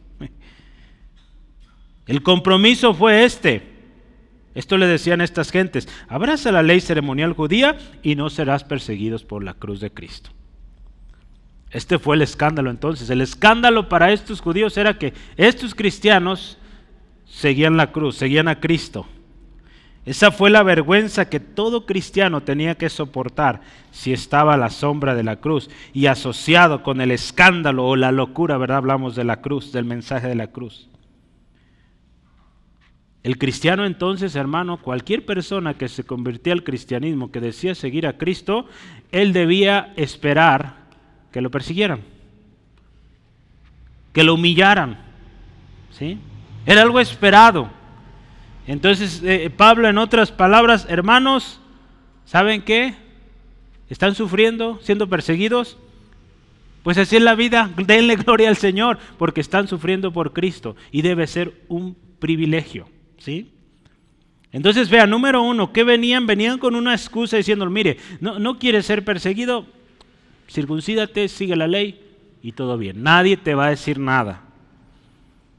[2.07, 3.70] El compromiso fue este,
[4.53, 9.43] esto le decían estas gentes, abraza la ley ceremonial judía y no serás perseguidos por
[9.43, 10.31] la cruz de Cristo.
[11.71, 13.09] Este fue el escándalo entonces.
[13.09, 16.57] El escándalo para estos judíos era que estos cristianos
[17.25, 19.07] seguían la cruz, seguían a Cristo.
[20.05, 23.61] Esa fue la vergüenza que todo cristiano tenía que soportar
[23.91, 28.11] si estaba a la sombra de la cruz y asociado con el escándalo o la
[28.11, 28.77] locura, ¿verdad?
[28.77, 30.90] Hablamos de la cruz, del mensaje de la cruz.
[33.23, 38.17] El cristiano entonces, hermano, cualquier persona que se convirtió al cristianismo, que decía seguir a
[38.17, 38.65] Cristo,
[39.11, 40.77] él debía esperar
[41.31, 42.01] que lo persiguieran,
[44.11, 44.97] que lo humillaran.
[45.91, 46.17] ¿sí?
[46.65, 47.69] Era algo esperado.
[48.65, 51.59] Entonces, eh, Pablo, en otras palabras, hermanos,
[52.25, 52.95] ¿saben qué?
[53.89, 55.77] ¿Están sufriendo, siendo perseguidos?
[56.81, 61.03] Pues así es la vida, denle gloria al Señor, porque están sufriendo por Cristo y
[61.03, 62.87] debe ser un privilegio.
[63.23, 63.51] ¿Sí?
[64.51, 66.25] Entonces, vea, número uno, ¿qué venían?
[66.25, 69.67] Venían con una excusa diciendo, mire, no, no quieres ser perseguido,
[70.49, 72.01] circuncídate, sigue la ley
[72.41, 73.03] y todo bien.
[73.03, 74.41] Nadie te va a decir nada.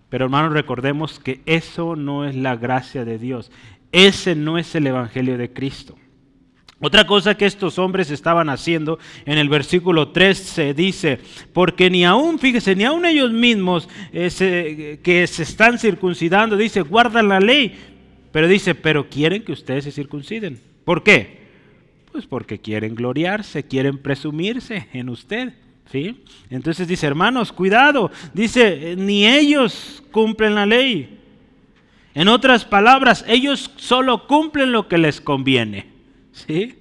[0.09, 3.53] Pero hermanos, recordemos que eso no es la gracia de Dios.
[3.93, 5.97] Ese no es el Evangelio de Cristo.
[6.85, 11.21] Otra cosa que estos hombres estaban haciendo, en el versículo 3 se dice,
[11.53, 17.29] porque ni aún, fíjese, ni aún ellos mismos eh, que se están circuncidando, dice, guardan
[17.29, 17.79] la ley,
[18.33, 20.59] pero dice, pero quieren que ustedes se circunciden.
[20.85, 21.43] ¿Por qué?
[22.11, 25.55] Pues porque quieren gloriarse, quieren presumirse en usted.
[25.93, 26.25] ¿sí?
[26.51, 31.21] Entonces dice, hermanos, cuidado, dice, ni ellos cumplen la ley.
[32.13, 35.92] En otras palabras, ellos solo cumplen lo que les conviene.
[36.33, 36.79] ¿Sí?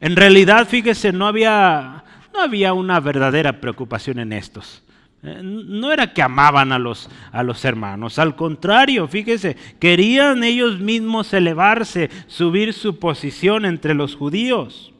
[0.00, 4.82] En realidad, fíjese, no había, no había una verdadera preocupación en estos.
[5.22, 10.78] Eh, no era que amaban a los, a los hermanos, al contrario, fíjese, querían ellos
[10.78, 14.92] mismos elevarse, subir su posición entre los judíos.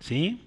[0.00, 0.40] ¿Sí?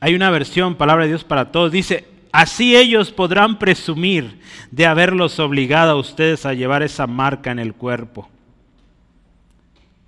[0.00, 5.38] Hay una versión, palabra de Dios para todos, dice, así ellos podrán presumir de haberlos
[5.38, 8.31] obligado a ustedes a llevar esa marca en el cuerpo.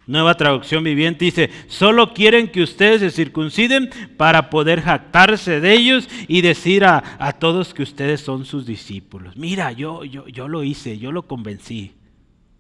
[0.07, 3.89] Nueva traducción viviente dice, solo quieren que ustedes se circunciden
[4.19, 9.37] para poder jactarse de ellos y decir a, todos que ustedes son sus discípulos.
[9.37, 11.95] Mira, yo, yo, yo lo hice, yo lo convencí.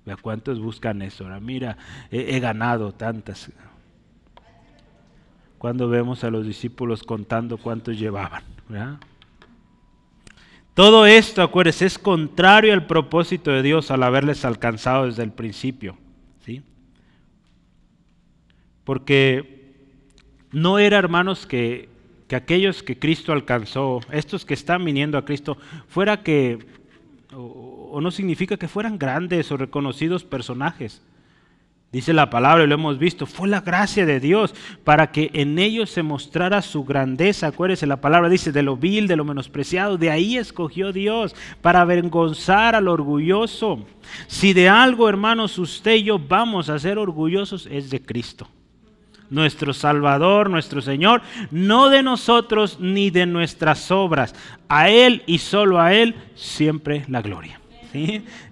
[0.07, 1.24] Vea cuántos buscan eso.
[1.24, 1.76] Ahora, mira,
[2.11, 3.50] he, ganado tantas.
[5.59, 8.42] Cuando vemos a los discípulos contando cuántos llevaban.
[10.72, 15.96] Todo esto, acuérdense, es contrario al propósito de Dios al haberles alcanzado desde el principio.
[18.85, 19.55] Porque
[20.53, 21.88] no era, hermanos, que,
[22.29, 26.59] que aquellos que Cristo alcanzó, estos que están viniendo a Cristo, fuera que,
[27.35, 31.03] o, no significa que fueran grandes o reconocidos personajes.
[31.92, 35.61] Dice la palabra, y lo hemos visto, fue la gracia de Dios para que en
[35.61, 37.47] ellos se mostrara su grandeza.
[37.47, 41.83] Acuérdese, la palabra dice, de lo vil, de lo menospreciado, de ahí escogió Dios para
[41.83, 43.87] avergonzar al orgulloso.
[44.27, 48.49] Si de algo, hermanos, usted y yo vamos a ser orgullosos, es de Cristo.
[49.35, 54.35] Nuestro Salvador, nuestro Señor, no de nosotros ni de nuestras obras.
[54.68, 57.61] A Él y solo a Él siempre la gloria.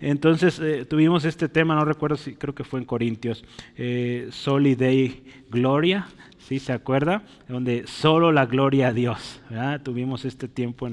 [0.00, 3.44] Entonces eh, tuvimos este tema, no recuerdo si creo que fue en Corintios,
[3.76, 4.30] eh,
[5.50, 6.06] Gloria,
[6.38, 7.22] ¿sí se acuerda?
[7.48, 9.40] Donde solo la gloria a Dios.
[9.82, 10.88] Tuvimos este tiempo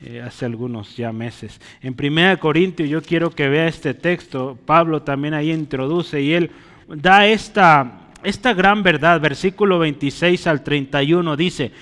[0.00, 1.60] eh, hace algunos ya meses.
[1.80, 6.50] En 1 Corintios yo quiero que vea este texto, Pablo también ahí introduce y él
[6.88, 11.72] da esta, esta gran verdad, versículo 26 al 31 dice,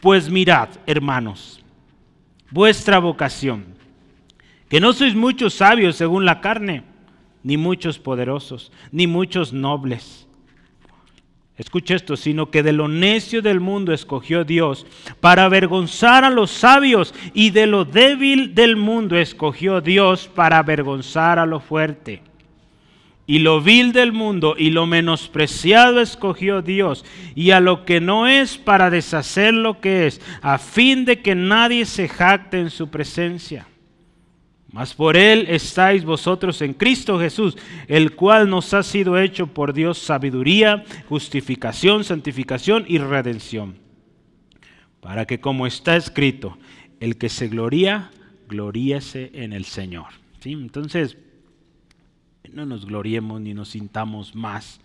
[0.00, 1.62] pues mirad, hermanos,
[2.50, 3.76] vuestra vocación
[4.68, 6.82] que no sois muchos sabios según la carne,
[7.42, 10.26] ni muchos poderosos, ni muchos nobles.
[11.56, 14.86] Escucha esto, sino que de lo necio del mundo escogió Dios
[15.20, 21.38] para avergonzar a los sabios y de lo débil del mundo escogió Dios para avergonzar
[21.38, 22.22] a lo fuerte.
[23.26, 28.28] Y lo vil del mundo y lo menospreciado escogió Dios, y a lo que no
[28.28, 32.88] es para deshacer lo que es, a fin de que nadie se jacte en su
[32.88, 33.66] presencia.
[34.72, 37.56] Mas por Él estáis vosotros en Cristo Jesús,
[37.88, 43.76] el cual nos ha sido hecho por Dios sabiduría, justificación, santificación y redención.
[45.00, 46.58] Para que como está escrito,
[47.00, 48.10] el que se gloría,
[48.48, 50.08] gloríese en el Señor.
[50.40, 50.52] ¿Sí?
[50.52, 51.16] Entonces,
[52.52, 54.80] no nos gloriemos ni nos sintamos más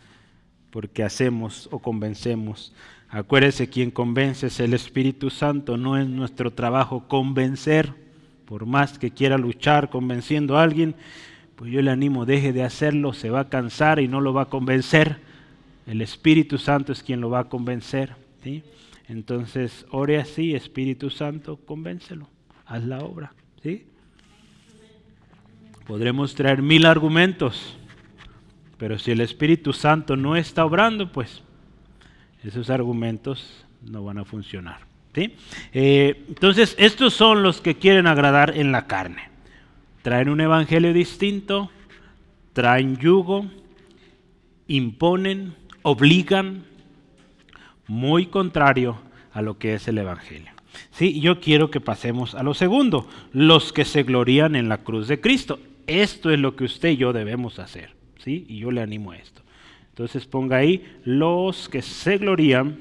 [0.70, 2.74] porque hacemos o convencemos.
[3.10, 7.94] Acuérdese, quien convence es el Espíritu Santo, no es nuestro trabajo convencer
[8.52, 10.96] por más que quiera luchar convenciendo a alguien,
[11.56, 14.42] pues yo le animo, deje de hacerlo, se va a cansar y no lo va
[14.42, 15.22] a convencer.
[15.88, 18.18] El Espíritu Santo es quien lo va a convencer.
[19.08, 22.28] Entonces, ore así, Espíritu Santo, convéncelo,
[22.66, 23.34] haz la obra.
[25.92, 27.76] Podremos traer mil argumentos,
[28.78, 31.44] pero si el Espíritu Santo no está obrando, pues
[32.46, 34.88] esos argumentos no van a funcionar.
[35.74, 39.24] Eh, entonces, estos son los que quieren agradar en la carne.
[40.02, 41.70] Traen un evangelio distinto,
[42.54, 43.48] traen yugo,
[44.70, 46.64] imponen, obligan,
[47.88, 48.98] muy contrario
[49.34, 50.54] a lo que es el evangelio.
[50.92, 55.10] Sí, yo quiero que pasemos a lo segundo, los que se glorían en la cruz
[55.10, 55.60] de Cristo.
[55.88, 58.46] Esto es lo que usted y yo debemos hacer, ¿sí?
[58.48, 59.42] Y yo le animo a esto.
[59.90, 62.80] Entonces ponga ahí los que se glorían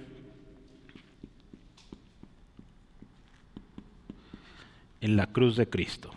[5.01, 6.11] en la cruz de Cristo.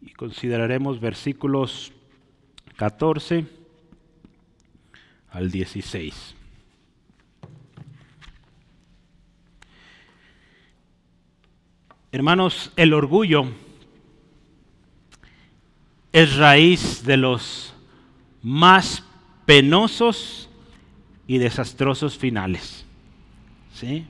[0.00, 1.92] Y consideraremos versículos
[2.76, 3.46] 14
[5.30, 6.35] al 16.
[12.16, 13.44] Hermanos, el orgullo
[16.14, 17.74] es raíz de los
[18.42, 19.04] más
[19.44, 20.48] penosos
[21.26, 22.86] y desastrosos finales.
[23.74, 24.06] ¿Sí?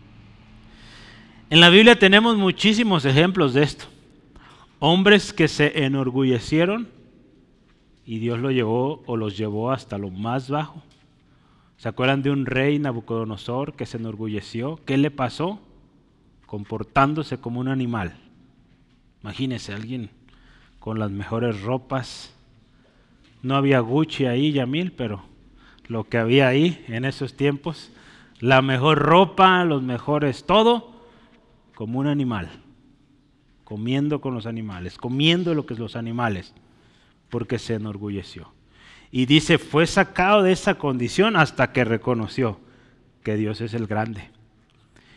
[1.51, 3.87] En la Biblia tenemos muchísimos ejemplos de esto.
[4.79, 6.87] Hombres que se enorgullecieron
[8.05, 10.81] y Dios lo llevó o los llevó hasta lo más bajo.
[11.77, 14.79] ¿Se acuerdan de un rey Nabucodonosor que se enorgulleció?
[14.85, 15.61] ¿Qué le pasó?
[16.47, 18.15] Comportándose como un animal.
[19.23, 20.11] Imagínese alguien
[20.79, 22.33] con las mejores ropas,
[23.43, 25.25] no había Gucci ahí, Yamil, pero
[25.89, 27.93] lo que había ahí en esos tiempos,
[28.41, 30.93] la mejor ropa, los mejores, todo,
[31.75, 32.51] como un animal,
[33.65, 36.55] comiendo con los animales, comiendo lo que es los animales,
[37.31, 38.53] porque se enorgulleció.
[39.11, 42.59] Y dice, fue sacado de esa condición hasta que reconoció
[43.23, 44.31] que Dios es el grande.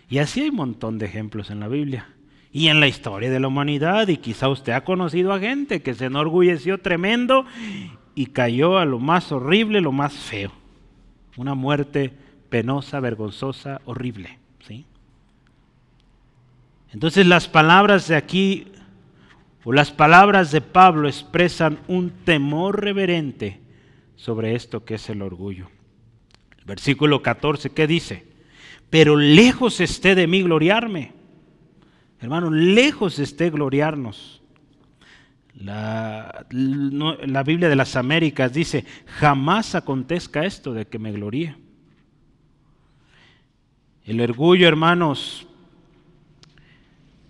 [0.09, 2.09] Y así hay un montón de ejemplos en la Biblia
[2.51, 4.07] y en la historia de la humanidad.
[4.07, 7.45] Y quizá usted ha conocido a gente que se enorgulleció tremendo
[8.15, 10.51] y cayó a lo más horrible, lo más feo.
[11.37, 12.11] Una muerte
[12.49, 14.39] penosa, vergonzosa, horrible.
[14.67, 14.85] ¿sí?
[16.91, 18.67] Entonces las palabras de aquí,
[19.63, 23.59] o las palabras de Pablo expresan un temor reverente
[24.15, 25.69] sobre esto que es el orgullo.
[26.65, 28.28] Versículo 14, ¿qué dice?
[28.89, 31.13] Pero lejos esté de mí gloriarme.
[32.19, 34.41] Hermano, lejos esté gloriarnos
[35.55, 36.45] La,
[37.45, 41.55] Biblia de las Américas dice, jamás acontezca esto de que me gloríe.
[44.05, 45.47] El orgullo, hermanos,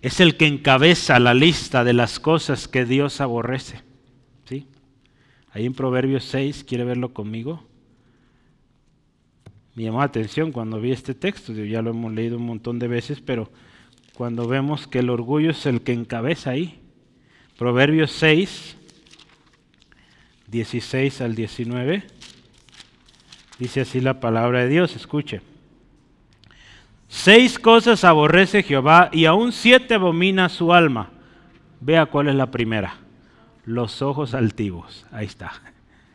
[0.00, 3.82] es el que encabeza la lista de las cosas que Dios aborrece.
[4.44, 4.66] ¿Sí?
[5.52, 7.69] Ahí en Proverbios 6, ¿quiere verlo conmigo?
[9.74, 12.88] Me llamó la atención cuando vi este texto, ya lo hemos leído un montón de
[12.88, 13.50] veces, pero
[14.14, 16.80] cuando vemos que el orgullo es el que encabeza ahí.
[17.56, 18.76] Proverbios 6,
[20.48, 22.04] 16 al 19,
[23.58, 25.40] dice así la palabra de Dios, escuche.
[27.08, 31.10] Seis cosas aborrece Jehová y aún siete abomina su alma.
[31.80, 32.98] Vea cuál es la primera.
[33.64, 35.06] Los ojos altivos.
[35.10, 35.52] Ahí está.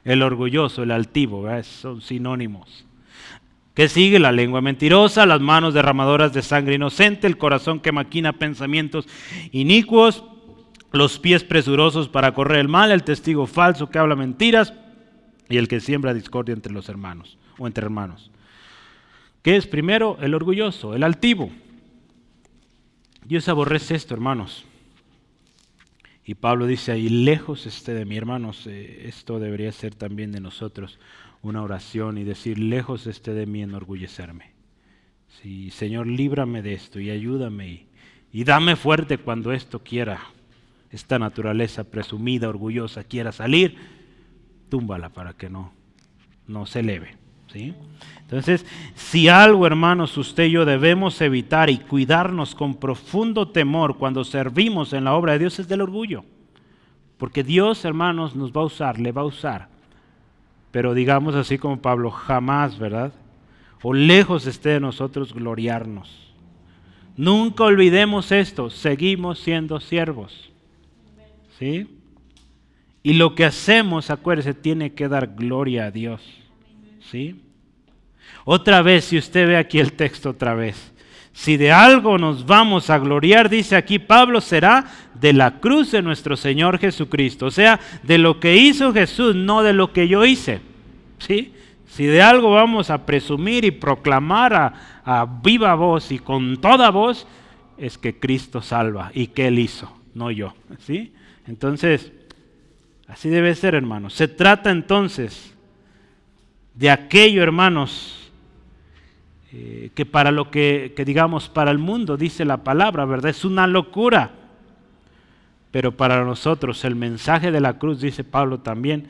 [0.05, 2.84] El orgulloso, el altivo, son sinónimos.
[3.75, 4.19] ¿Qué sigue?
[4.19, 9.05] La lengua mentirosa, las manos derramadoras de sangre inocente, el corazón que maquina pensamientos
[9.51, 10.23] inicuos,
[10.93, 14.73] los pies presurosos para correr el mal, el testigo falso que habla mentiras
[15.49, 18.31] y el que siembra discordia entre los hermanos o entre hermanos.
[19.41, 20.17] ¿Qué es primero?
[20.21, 21.51] El orgulloso, el altivo.
[23.25, 24.63] Dios aborrece esto, hermanos.
[26.23, 30.39] Y Pablo dice ahí, lejos esté de mí, hermanos, eh, esto debería ser también de
[30.39, 30.97] nosotros
[31.45, 34.53] una oración y decir, lejos esté de mí enorgullecerme.
[35.41, 37.87] Sí, Señor, líbrame de esto y ayúdame
[38.31, 40.19] y, dame fuerte cuando esto quiera,
[40.89, 43.77] esta naturaleza presumida, orgullosa, quiera salir,
[44.69, 45.71] túmbala para que no,
[46.47, 47.15] no se eleve.
[47.53, 47.75] ¿sí?
[48.21, 48.65] Entonces,
[48.95, 54.93] si algo, hermanos, usted y yo debemos evitar y cuidarnos con profundo temor cuando servimos
[54.93, 56.25] en la obra de Dios es del orgullo.
[57.17, 59.74] Porque Dios, hermanos, nos va a usar, le va a usar.
[60.75, 63.13] Pero digamos así como Pablo, jamás, ¿verdad?
[63.81, 66.33] O lejos esté de nosotros gloriarnos.
[67.15, 70.51] Nunca olvidemos esto, seguimos siendo siervos.
[71.57, 71.87] ¿Sí?
[73.03, 76.21] Y lo que hacemos, acuérdese, tiene que dar gloria a Dios.
[77.09, 77.41] ¿Sí?
[78.43, 80.93] Otra vez, si usted ve aquí el texto otra vez,
[81.35, 86.01] si de algo nos vamos a gloriar, dice aquí Pablo, será de la cruz de
[86.01, 87.47] nuestro Señor Jesucristo.
[87.47, 90.61] O sea, de lo que hizo Jesús, no de lo que yo hice.
[91.19, 91.53] ¿Sí?
[91.87, 94.73] Si de algo vamos a presumir y proclamar a,
[95.03, 97.27] a viva voz y con toda voz,
[97.77, 100.53] es que Cristo salva y que Él hizo, no yo.
[100.79, 101.11] ¿Sí?
[101.47, 102.13] Entonces,
[103.09, 104.13] así debe ser, hermanos.
[104.13, 105.53] Se trata entonces
[106.75, 108.24] de aquello, hermanos,
[109.51, 113.29] eh, que para lo que, digamos, para el mundo dice la palabra, ¿verdad?
[113.31, 114.31] Es una locura.
[115.71, 119.07] Pero para nosotros el mensaje de la cruz, dice Pablo también,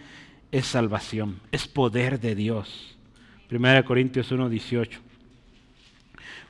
[0.51, 2.97] es salvación, es poder de Dios.
[3.51, 4.99] 1 Corintios 1:18.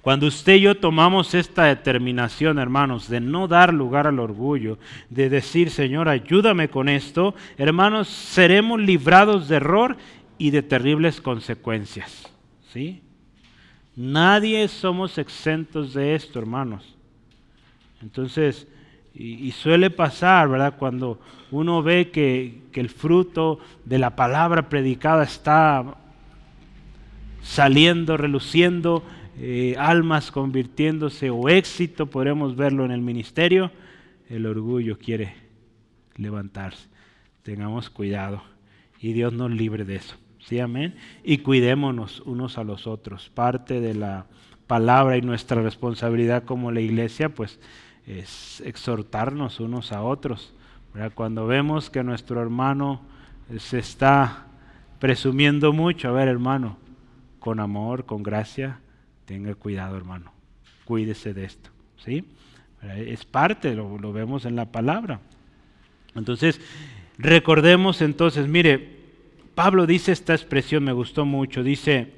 [0.02, 4.78] Cuando usted y yo tomamos esta determinación, hermanos, de no dar lugar al orgullo,
[5.10, 9.98] de decir, Señor, ayúdame con esto, hermanos, seremos librados de error
[10.38, 12.32] y de terribles consecuencias.
[12.72, 13.02] ¿Sí?
[13.96, 16.96] Nadie somos exentos de esto, hermanos.
[18.02, 18.68] Entonces,
[19.14, 20.76] y, suele pasar, ¿verdad?
[20.78, 21.20] Cuando
[21.50, 25.96] uno ve que, el fruto de la palabra predicada está
[27.42, 29.04] saliendo, reluciendo,
[29.40, 33.72] eh, almas convirtiéndose o éxito, podremos verlo en el ministerio,
[34.28, 35.34] el orgullo quiere
[36.18, 36.90] levantarse.
[37.44, 38.44] Tengamos cuidado
[39.00, 40.16] y Dios nos libre de eso.
[40.48, 40.96] ¿Sí, amén?
[41.24, 43.32] Y cuidémonos unos a los otros.
[43.34, 44.28] Parte de la
[44.68, 47.60] palabra y nuestra responsabilidad como la iglesia, pues
[48.06, 50.54] es exhortarnos unos a otros.
[51.16, 53.02] Cuando vemos que nuestro hermano
[53.58, 54.46] se está
[55.00, 56.78] presumiendo mucho, a ver hermano,
[57.40, 58.80] con amor, con gracia,
[59.26, 60.32] tenga cuidado hermano,
[60.86, 61.72] cuídese de esto.
[61.98, 62.24] ¿sí?
[62.96, 65.20] Es parte, lo, lo vemos en la palabra.
[66.14, 66.62] Entonces,
[67.18, 68.95] recordemos entonces, mire,
[69.56, 72.12] Pablo dice esta expresión, me gustó mucho, dice,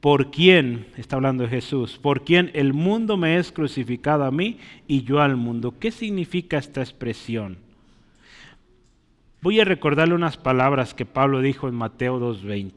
[0.00, 4.58] por quién, está hablando de Jesús, por quién el mundo me es crucificado a mí
[4.86, 5.74] y yo al mundo.
[5.78, 7.58] ¿Qué significa esta expresión?
[9.42, 12.72] Voy a recordarle unas palabras que Pablo dijo en Mateo 2.20.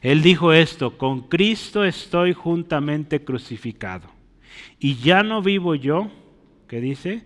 [0.00, 4.08] Él dijo esto, con Cristo estoy juntamente crucificado.
[4.78, 6.10] Y ya no vivo yo,
[6.66, 7.24] ¿qué dice?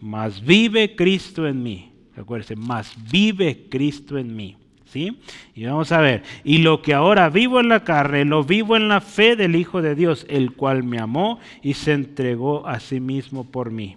[0.00, 1.92] Mas vive Cristo en mí.
[2.16, 4.56] Acuérdense, más vive Cristo en mí.
[4.94, 8.88] Y vamos a ver, y lo que ahora vivo en la carne, lo vivo en
[8.88, 13.00] la fe del Hijo de Dios, el cual me amó y se entregó a sí
[13.00, 13.96] mismo por mí.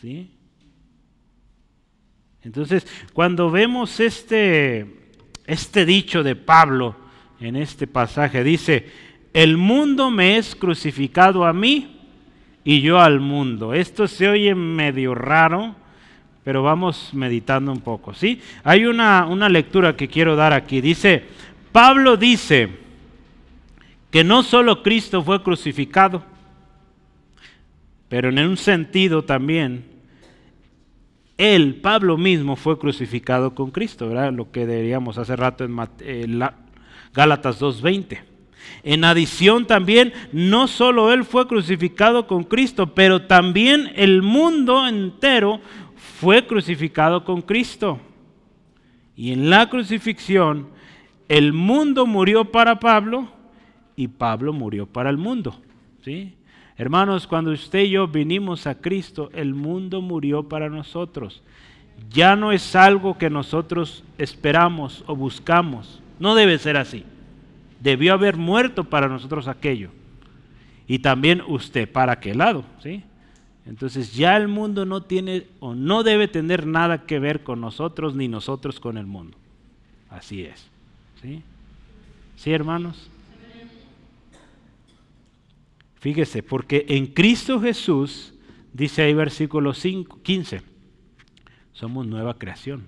[0.00, 0.30] ¿Sí?
[2.42, 4.86] Entonces, cuando vemos este,
[5.46, 6.94] este dicho de Pablo
[7.40, 8.86] en este pasaje, dice,
[9.32, 12.00] el mundo me es crucificado a mí
[12.62, 13.74] y yo al mundo.
[13.74, 15.74] Esto se oye medio raro,
[16.46, 18.40] pero vamos meditando un poco, ¿sí?
[18.62, 20.80] Hay una, una lectura que quiero dar aquí.
[20.80, 21.24] Dice,
[21.72, 22.68] Pablo dice
[24.12, 26.22] que no solo Cristo fue crucificado,
[28.08, 29.86] pero en un sentido también,
[31.36, 34.32] él, Pablo mismo, fue crucificado con Cristo, ¿verdad?
[34.32, 36.48] Lo que diríamos hace rato en eh,
[37.12, 38.20] Gálatas 2.20.
[38.84, 45.60] En adición también, no solo él fue crucificado con Cristo, pero también el mundo entero
[46.20, 48.00] fue crucificado con Cristo.
[49.16, 50.68] Y en la crucifixión,
[51.28, 53.28] el mundo murió para Pablo
[53.96, 55.60] y Pablo murió para el mundo.
[56.02, 56.34] ¿sí?
[56.78, 61.42] Hermanos, cuando usted y yo vinimos a Cristo, el mundo murió para nosotros.
[62.10, 66.02] Ya no es algo que nosotros esperamos o buscamos.
[66.18, 67.04] No debe ser así.
[67.80, 69.90] Debió haber muerto para nosotros aquello.
[70.86, 72.64] Y también usted, ¿para qué lado?
[72.82, 73.02] ¿Sí?
[73.66, 78.14] Entonces ya el mundo no tiene o no debe tener nada que ver con nosotros
[78.14, 79.36] ni nosotros con el mundo.
[80.08, 80.66] Así es.
[81.20, 81.42] ¿Sí?
[82.36, 83.10] ¿Sí, hermanos?
[85.98, 88.34] Fíjese, porque en Cristo Jesús,
[88.72, 90.62] dice ahí versículo 5, 15,
[91.72, 92.86] somos nueva creación,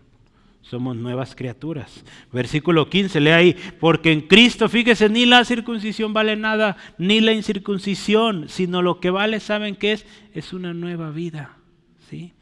[0.69, 2.05] somos nuevas criaturas.
[2.33, 7.33] Versículo 15, lee ahí, porque en Cristo, fíjese, ni la circuncisión vale nada, ni la
[7.33, 10.07] incircuncisión, sino lo que vale, ¿saben qué es?
[10.35, 11.57] Es una nueva vida.
[12.11, 12.35] ¿sí?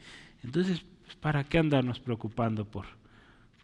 [0.43, 0.81] Entonces,
[1.21, 2.85] ¿para qué andarnos preocupando por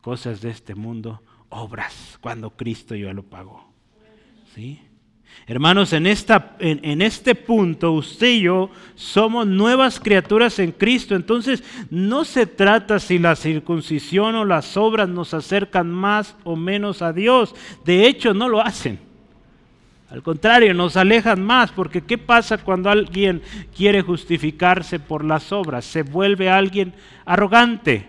[0.02, 1.22] cosas de este mundo?
[1.50, 3.72] Obras, cuando Cristo ya lo pagó.
[4.56, 4.80] ¿Sí?
[5.46, 11.16] Hermanos, en, esta, en, este punto usted y yo somos nuevas criaturas en Cristo.
[11.16, 17.02] Entonces no se trata si la circuncisión o las obras nos acercan más o menos
[17.02, 17.54] a Dios.
[17.84, 19.00] De hecho, no lo hacen.
[20.10, 23.42] Al contrario, nos alejan más, porque ¿qué pasa cuando alguien
[23.76, 25.84] quiere justificarse por las obras?
[25.84, 26.94] Se vuelve alguien
[27.26, 28.08] arrogante,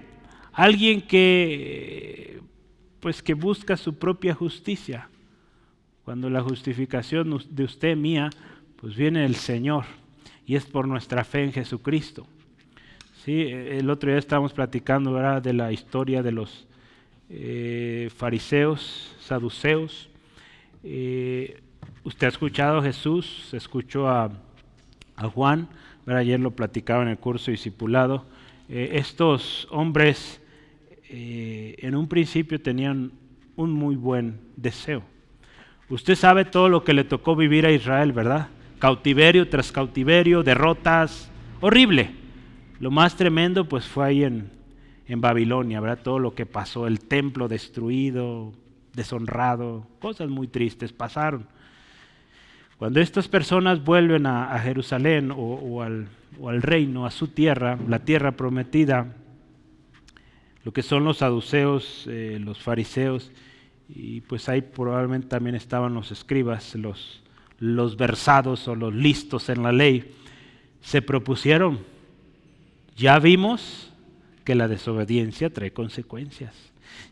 [0.52, 2.40] alguien que
[3.00, 5.08] pues que busca su propia justicia.
[6.04, 8.28] Cuando la justificación de usted mía,
[8.76, 9.86] pues viene el Señor
[10.46, 12.26] y es por nuestra fe en Jesucristo.
[13.24, 16.66] Sí, el otro día estábamos platicando de la historia de los
[17.30, 20.10] eh, fariseos, saduceos.
[20.82, 21.62] Eh,
[22.02, 24.30] usted ha escuchado a Jesús, escuchó a,
[25.32, 25.68] Juan,
[26.06, 28.26] ayer lo platicaba en el curso discipulado.
[28.68, 30.42] Eh, estos hombres
[31.08, 33.12] en un principio tenían
[33.56, 35.13] un muy buen deseo
[35.88, 38.48] Usted sabe todo lo que le tocó vivir a Israel, ¿verdad?
[38.78, 41.30] Cautiverio tras cautiverio, derrotas,
[41.60, 42.10] horrible.
[42.80, 44.50] Lo más tremendo pues fue ahí en,
[45.06, 46.02] en Babilonia, ¿verdad?
[46.02, 48.52] Todo lo que pasó, el templo destruido,
[48.94, 51.46] deshonrado, cosas muy tristes pasaron.
[52.78, 56.08] Cuando estas personas vuelven a, Jerusalén o, al,
[56.62, 59.14] reino, a su tierra, la tierra prometida,
[60.64, 63.30] lo que son los saduceos, eh, los fariseos,
[63.88, 67.22] y pues ahí probablemente también estaban los escribas, los,
[67.58, 70.14] los versados o los listos en la ley,
[70.80, 71.80] se propusieron,
[72.96, 73.90] ya vimos
[74.44, 76.54] que la desobediencia trae consecuencias.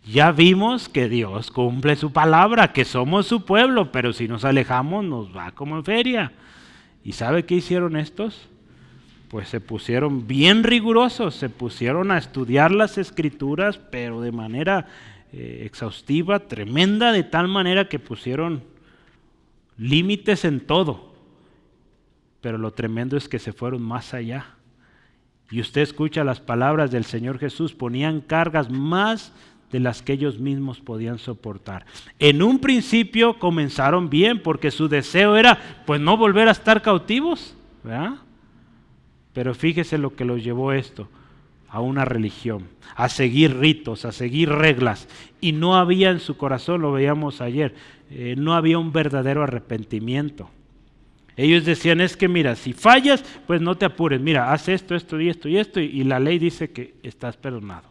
[0.06, 5.04] Ya vimos que Dios cumple su palabra, que somos su pueblo, pero si nos alejamos
[5.04, 6.32] nos va como en feria.
[7.04, 8.48] ¿Y sabe qué hicieron estos?
[9.28, 14.86] Pues se pusieron bien rigurosos, se pusieron a estudiar las escrituras, pero de manera
[15.32, 18.62] eh, exhaustiva, tremenda, de tal manera que pusieron
[19.78, 21.14] límites en todo.
[22.42, 24.46] Pero lo tremendo es que se fueron más allá.
[25.50, 29.32] Y usted escucha las palabras del Señor Jesús, ponían cargas más
[29.70, 31.86] de las que ellos mismos podían soportar.
[32.18, 37.56] En un principio comenzaron bien porque su deseo era pues no volver a estar cautivos,
[39.32, 41.08] Pero fíjese lo que los llevó esto
[41.72, 45.08] a una religión, a seguir ritos, a seguir reglas.
[45.40, 47.74] Y no había en su corazón, lo veíamos ayer,
[48.10, 50.50] eh, no había un verdadero arrepentimiento.
[51.34, 55.18] Ellos decían, es que mira, si fallas, pues no te apures, mira, haz esto, esto
[55.18, 57.90] y esto y esto, y, la ley dice que estás perdonado.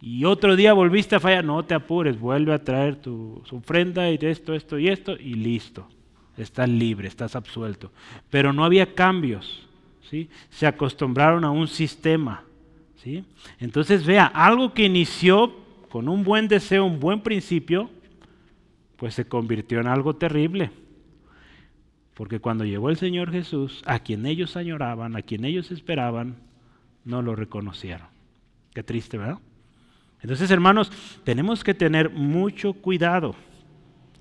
[0.00, 4.18] Y otro día volviste a fallar, no te apures, vuelve a traer tu, ofrenda y
[4.20, 5.88] esto, esto y esto, y listo.
[6.36, 7.90] Estás libre, estás absuelto.
[8.30, 9.66] Pero no había cambios.
[10.50, 12.44] Se acostumbraron a un sistema,
[12.96, 13.24] ¿sí?
[13.58, 15.54] Entonces vea, algo que inició
[15.90, 17.90] con un buen deseo, un buen principio,
[18.96, 20.70] pues se convirtió en algo terrible.
[22.14, 26.36] Porque cuando llegó el Señor Jesús, a quien ellos añoraban, a quien ellos esperaban,
[27.04, 28.06] no lo reconocieron.
[28.74, 29.38] Qué triste, ¿verdad?
[30.20, 30.92] Entonces, hermanos,
[31.24, 33.34] tenemos que tener mucho cuidado.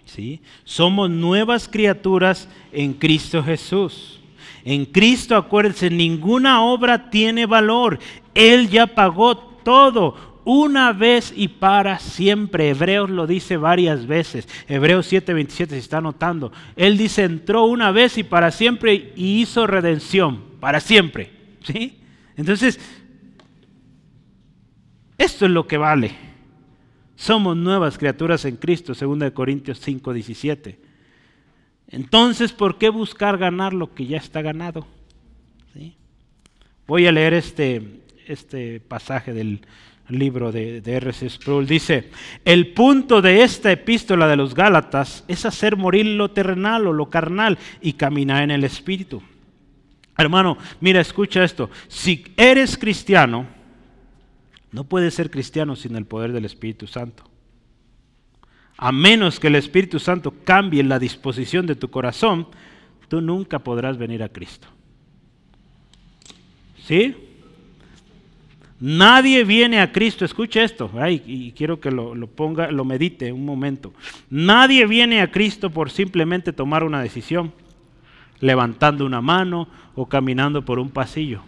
[0.05, 0.41] ¿sí?
[0.63, 4.20] Somos nuevas criaturas en Cristo Jesús.
[4.63, 7.99] En Cristo, acuérdense, ninguna obra tiene valor.
[8.33, 12.69] Él ya pagó todo una vez y para siempre.
[12.69, 14.47] Hebreos lo dice varias veces.
[14.67, 16.51] Hebreos 7:27 se está notando.
[16.75, 21.31] Él dice, entró una vez y para siempre y hizo redención, para siempre.
[21.63, 21.99] ¿Sí?
[22.35, 22.79] Entonces,
[25.17, 26.11] esto es lo que vale.
[27.15, 30.90] Somos nuevas criaturas en Cristo, 2 Corintios 5:17.
[31.91, 34.87] Entonces, ¿por qué buscar ganar lo que ya está ganado?
[36.87, 39.61] Voy a leer este, este pasaje del
[40.09, 41.29] libro de, de R.C.
[41.29, 41.65] Sproul.
[41.65, 42.09] Dice,
[42.43, 47.09] el punto de esta epístola de los Gálatas es hacer morir lo terrenal o lo
[47.09, 49.21] carnal y caminar en el Espíritu.
[50.17, 51.69] Hermano, mira, escucha esto.
[51.87, 53.47] Si eres cristiano,
[54.71, 57.30] no puedes ser cristiano sin el poder del Espíritu Santo.
[58.81, 62.47] A menos que el Espíritu Santo cambie la disposición de tu corazón,
[63.09, 64.67] tú nunca podrás venir a Cristo.
[66.83, 67.15] ¿Sí?
[68.79, 73.45] Nadie viene a Cristo, escucha esto, y quiero que lo, lo, ponga, lo medite un
[73.45, 73.93] momento.
[74.31, 77.53] Nadie viene a Cristo por simplemente tomar una decisión,
[78.39, 81.43] levantando una mano o caminando por un pasillo.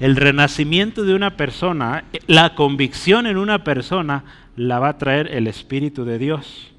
[0.00, 4.24] El renacimiento de una persona, la convicción en una persona,
[4.56, 6.72] la va a traer el Espíritu de Dios.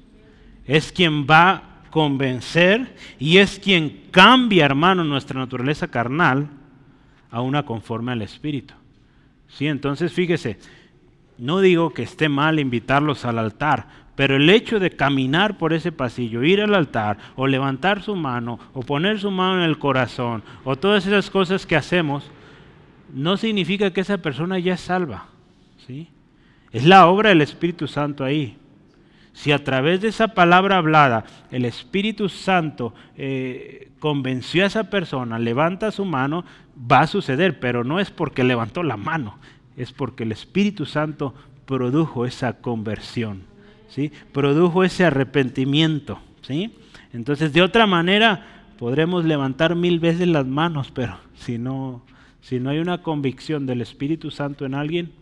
[0.66, 6.48] Es quien va a convencer y es quien cambia, hermano, nuestra naturaleza carnal
[7.30, 8.74] a una conforme al Espíritu.
[9.46, 9.68] ¿Sí?
[9.68, 10.58] Entonces, fíjese,
[11.38, 15.92] no digo que esté mal invitarlos al altar, pero el hecho de caminar por ese
[15.92, 20.42] pasillo, ir al altar, o levantar su mano, o poner su mano en el corazón,
[20.64, 22.30] o todas esas cosas que hacemos,
[23.12, 25.26] no significa que esa persona ya es salva.
[25.86, 26.08] ¿sí?
[26.72, 28.56] Es la obra del Espíritu Santo ahí.
[29.34, 35.38] Si a través de esa palabra hablada el Espíritu Santo eh, convenció a esa persona,
[35.38, 36.44] levanta su mano,
[36.90, 39.38] va a suceder, pero no es porque levantó la mano,
[39.76, 41.34] es porque el Espíritu Santo
[41.64, 43.42] produjo esa conversión,
[43.88, 44.12] ¿sí?
[44.32, 46.20] produjo ese arrepentimiento.
[46.42, 46.74] ¿sí?
[47.12, 48.46] Entonces, de otra manera,
[48.78, 52.02] podremos levantar mil veces las manos, pero si no,
[52.42, 55.12] si no hay una convicción del Espíritu Santo en alguien,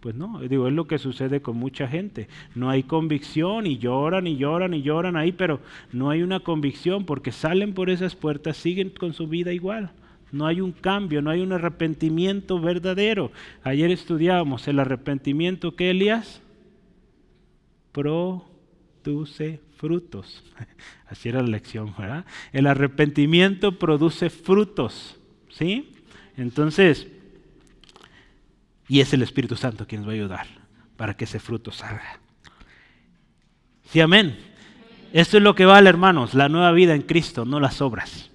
[0.00, 2.28] pues no, digo, es lo que sucede con mucha gente.
[2.54, 5.60] No hay convicción y lloran y lloran y lloran ahí, pero
[5.92, 9.90] no hay una convicción porque salen por esas puertas, siguen con su vida igual.
[10.32, 13.30] No hay un cambio, no hay un arrepentimiento verdadero.
[13.62, 16.40] Ayer estudiábamos el arrepentimiento que Elías
[17.92, 20.44] produce frutos.
[21.08, 22.24] Así era la lección, ¿verdad?
[22.52, 25.18] El arrepentimiento produce frutos,
[25.50, 25.90] ¿sí?
[26.36, 27.06] Entonces,
[28.88, 30.46] y es el Espíritu Santo quien nos va a ayudar
[30.96, 32.20] para que ese fruto salga.
[33.90, 34.38] Sí, amén.
[35.12, 38.30] Esto es lo que vale, hermanos, la nueva vida en Cristo, no las obras.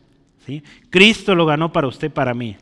[0.45, 0.64] ¿sí?
[0.89, 2.58] Cristo lo ganó para usted, para mí.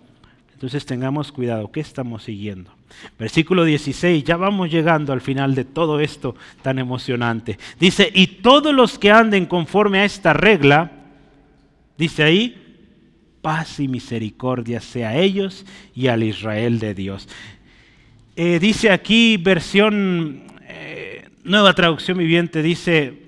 [0.54, 2.74] Entonces tengamos cuidado, ¿qué estamos siguiendo?
[3.18, 7.58] Versículo 16, ya vamos llegando al final de todo esto tan emocionante.
[7.80, 10.92] Dice, y todos los que anden conforme a esta regla,
[11.98, 12.69] dice ahí,
[13.50, 17.28] paz y misericordia sea a ellos y al Israel de Dios.
[18.36, 23.24] Eh, dice aquí, versión eh, nueva traducción viviente, dice,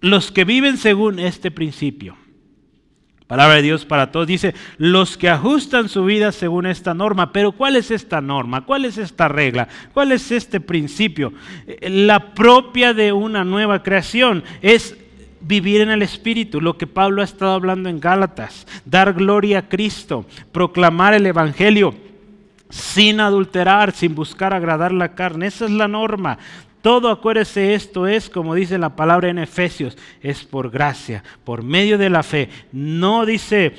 [0.00, 2.16] los que viven según este principio.
[3.28, 4.26] Palabra de Dios para todos.
[4.26, 7.32] Dice, los que ajustan su vida según esta norma.
[7.32, 8.66] Pero ¿cuál es esta norma?
[8.66, 9.68] ¿Cuál es esta regla?
[9.94, 11.32] ¿Cuál es este principio?
[11.64, 14.96] Eh, la propia de una nueva creación es
[15.40, 19.68] vivir en el Espíritu, lo que Pablo ha estado hablando en Gálatas, dar gloria a
[19.68, 21.94] Cristo, proclamar el Evangelio
[22.70, 25.46] sin adulterar, sin buscar agradar la carne.
[25.46, 26.38] Esa es la norma.
[26.82, 31.98] Todo, acuérdese, esto es, como dice la palabra en Efesios, es por gracia, por medio
[31.98, 32.48] de la fe.
[32.72, 33.74] No dice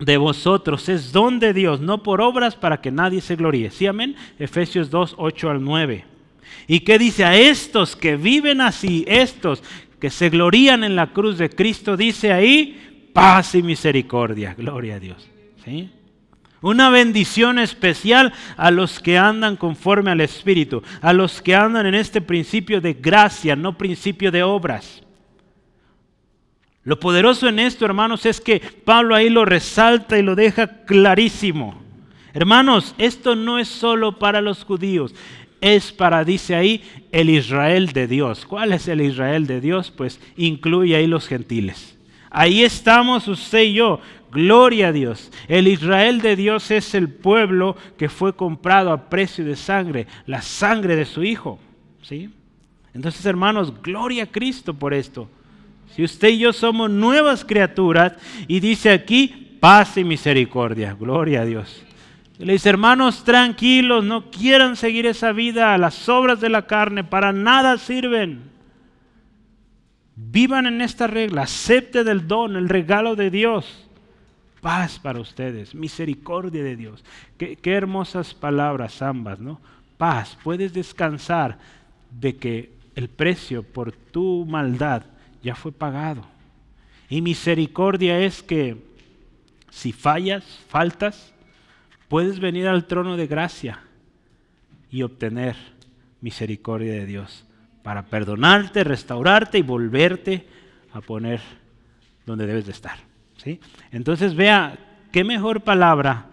[0.00, 3.70] de vosotros, es don de Dios, no por obras para que nadie se gloríe.
[3.70, 4.16] ¿Sí, amén?
[4.38, 6.04] Efesios 2, 8 al 9.
[6.66, 7.24] ¿Y qué dice?
[7.24, 9.62] A estos que viven así, estos
[9.98, 14.54] que se glorían en la cruz de Cristo, dice ahí, paz y misericordia.
[14.54, 15.28] Gloria a Dios.
[15.64, 15.90] ¿Sí?
[16.62, 21.94] Una bendición especial a los que andan conforme al Espíritu, a los que andan en
[21.94, 25.02] este principio de gracia, no principio de obras.
[26.82, 31.82] Lo poderoso en esto, hermanos, es que Pablo ahí lo resalta y lo deja clarísimo.
[32.32, 35.14] Hermanos, esto no es solo para los judíos,
[35.60, 36.82] es para, dice ahí,
[37.12, 38.46] el Israel de Dios.
[38.46, 39.90] ¿Cuál es el Israel de Dios?
[39.90, 41.96] Pues incluye ahí los gentiles.
[42.30, 44.00] Ahí estamos usted y yo.
[44.30, 45.32] Gloria a Dios.
[45.48, 50.42] El Israel de Dios es el pueblo que fue comprado a precio de sangre, la
[50.42, 51.58] sangre de su Hijo.
[52.02, 52.30] ¿sí?
[52.92, 55.28] Entonces, hermanos, gloria a Cristo por esto.
[55.94, 58.12] Si usted y yo somos nuevas criaturas
[58.46, 61.85] y dice aquí paz y misericordia, gloria a Dios.
[62.38, 67.32] Le dice, hermanos, tranquilos, no quieran seguir esa vida, las obras de la carne para
[67.32, 68.42] nada sirven.
[70.16, 73.88] Vivan en esta regla, acepte del don, el regalo de Dios.
[74.60, 77.04] Paz para ustedes, misericordia de Dios.
[77.38, 79.60] Qué, qué hermosas palabras ambas, ¿no?
[79.96, 81.58] Paz, puedes descansar
[82.10, 85.04] de que el precio por tu maldad
[85.42, 86.22] ya fue pagado.
[87.08, 88.76] Y misericordia es que
[89.70, 91.32] si fallas, faltas,
[92.08, 93.80] puedes venir al trono de gracia
[94.90, 95.56] y obtener
[96.20, 97.44] misericordia de Dios
[97.82, 100.46] para perdonarte, restaurarte y volverte
[100.92, 101.40] a poner
[102.24, 102.98] donde debes de estar.
[103.36, 103.60] ¿sí?
[103.92, 104.78] Entonces vea,
[105.12, 106.26] qué mejor palabra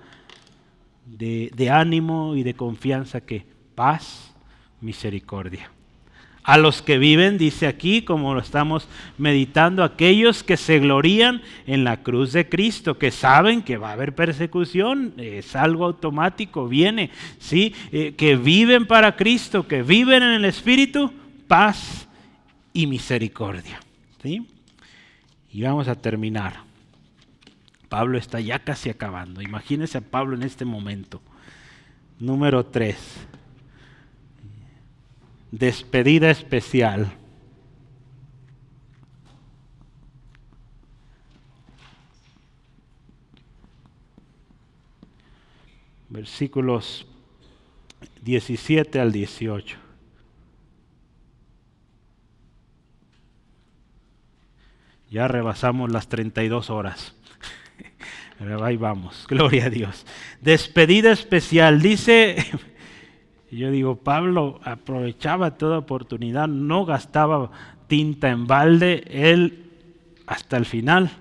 [1.05, 3.45] de, de ánimo y de confianza que
[3.75, 4.33] paz,
[4.81, 5.69] misericordia
[6.43, 8.87] a los que viven, dice aquí, como lo estamos
[9.17, 13.93] meditando, aquellos que se glorían en la cruz de Cristo, que saben que va a
[13.93, 17.73] haber persecución, es algo automático, viene, ¿sí?
[17.91, 21.13] Eh, que viven para Cristo, que viven en el Espíritu,
[21.47, 22.07] paz
[22.73, 23.79] y misericordia.
[24.21, 24.45] ¿sí?
[25.51, 26.61] Y vamos a terminar.
[27.87, 29.41] Pablo está ya casi acabando.
[29.41, 31.21] Imagínense a Pablo en este momento.
[32.19, 32.97] Número 3
[35.53, 37.13] despedida especial.
[46.09, 47.05] Versículos
[48.23, 49.77] 17 al 18.
[55.11, 57.15] Ya rebasamos las 32 horas.
[58.39, 60.07] Pero ahí vamos, gloria a Dios.
[60.41, 62.43] Despedida especial, dice
[63.53, 67.51] y yo digo, Pablo aprovechaba toda oportunidad, no gastaba
[67.85, 69.69] tinta en balde, él
[70.25, 71.11] hasta el final.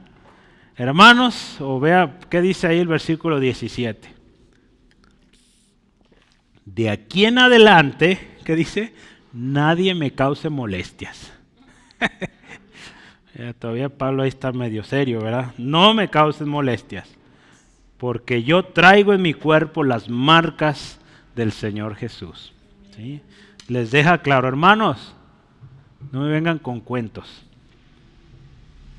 [0.76, 4.08] Hermanos, o vea qué dice ahí el versículo 17.
[6.64, 8.94] De aquí en adelante, ¿qué dice?
[9.34, 11.34] Nadie me cause molestias.
[13.58, 15.52] todavía Pablo ahí está medio serio, ¿verdad?
[15.58, 17.10] No me causen molestias,
[17.98, 20.98] porque yo traigo en mi cuerpo las marcas
[21.34, 22.52] del Señor Jesús.
[22.96, 23.20] ¿sí?
[23.68, 25.14] Les deja claro, hermanos,
[26.10, 27.44] no me vengan con cuentos.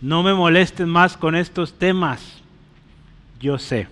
[0.02, 2.42] No me molesten más con estos temas.
[3.40, 3.88] Yo sé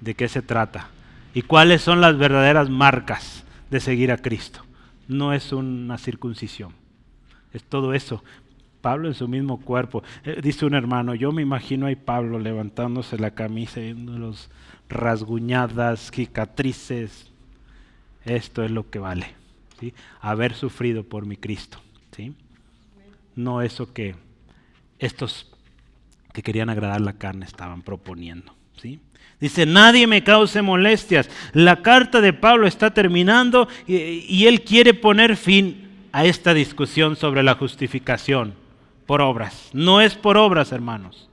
[0.00, 0.88] de qué se trata
[1.34, 4.60] y cuáles son las verdaderas marcas de seguir a Cristo.
[5.08, 6.72] No es una circuncisión,
[7.52, 8.22] es todo eso.
[8.84, 10.02] Pablo en su mismo cuerpo.
[10.24, 14.50] Eh, dice un hermano, yo me imagino a Pablo levantándose la camisa y los
[14.90, 17.32] rasguñadas, cicatrices.
[18.26, 19.28] Esto es lo que vale.
[19.80, 19.94] ¿sí?
[20.20, 21.78] Haber sufrido por mi Cristo.
[22.14, 22.34] ¿sí?
[23.34, 24.16] No eso que
[24.98, 25.50] estos
[26.34, 28.54] que querían agradar la carne estaban proponiendo.
[28.76, 29.00] ¿sí?
[29.40, 31.30] Dice, nadie me cause molestias.
[31.54, 37.42] La carta de Pablo está terminando y él quiere poner fin a esta discusión sobre
[37.42, 38.62] la justificación
[39.06, 39.70] por obras.
[39.72, 41.28] No es por obras, hermanos.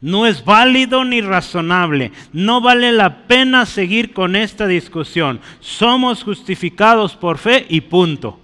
[0.00, 2.12] No es válido ni razonable.
[2.32, 5.40] No vale la pena seguir con esta discusión.
[5.60, 8.40] Somos justificados por fe y punto.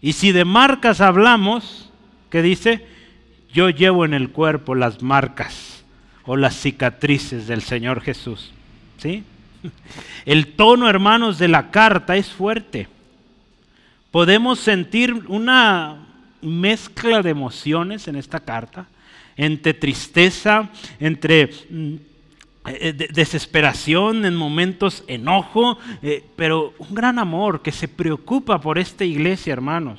[0.00, 1.90] Y si de marcas hablamos,
[2.30, 2.86] ¿qué dice?
[3.52, 5.84] Yo llevo en el cuerpo las marcas
[6.24, 8.52] o las cicatrices del Señor Jesús.
[8.98, 9.24] ¿Sí?
[10.24, 12.88] El tono, hermanos, de la carta es fuerte.
[14.14, 16.06] Podemos sentir una
[16.40, 18.86] mezcla de emociones en esta carta
[19.36, 21.94] entre tristeza, entre mm,
[22.66, 29.04] eh, desesperación, en momentos enojo, eh, pero un gran amor que se preocupa por esta
[29.04, 29.98] iglesia, hermanos.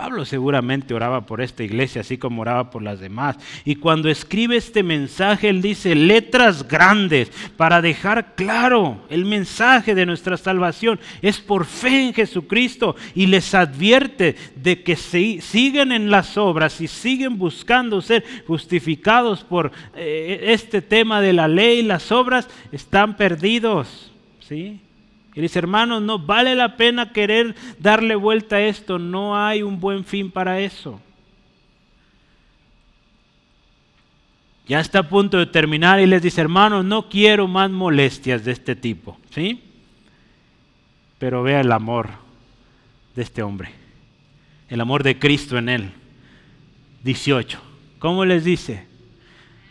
[0.00, 3.36] Pablo seguramente oraba por esta iglesia, así como oraba por las demás.
[3.66, 10.06] Y cuando escribe este mensaje, él dice letras grandes para dejar claro el mensaje de
[10.06, 10.98] nuestra salvación.
[11.20, 16.80] Es por fe en Jesucristo y les advierte de que si siguen en las obras
[16.80, 22.48] y siguen buscando ser justificados por eh, este tema de la ley y las obras,
[22.72, 24.10] están perdidos.
[24.48, 24.80] ¿Sí?
[25.34, 29.78] Y dice, hermanos, no vale la pena querer darle vuelta a esto, no hay un
[29.78, 31.00] buen fin para eso.
[34.66, 38.52] Ya está a punto de terminar y les dice, hermanos, no quiero más molestias de
[38.52, 39.62] este tipo, ¿sí?
[41.18, 42.08] Pero vea el amor
[43.14, 43.70] de este hombre,
[44.68, 45.92] el amor de Cristo en él.
[47.02, 47.60] 18.
[47.98, 48.86] ¿Cómo les dice?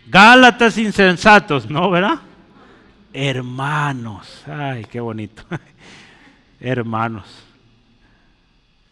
[0.08, 2.20] Gálatas insensatos, ¿no, verdad?
[3.14, 4.44] Hermanos.
[4.48, 5.44] Ay, qué bonito.
[6.60, 7.26] hermanos.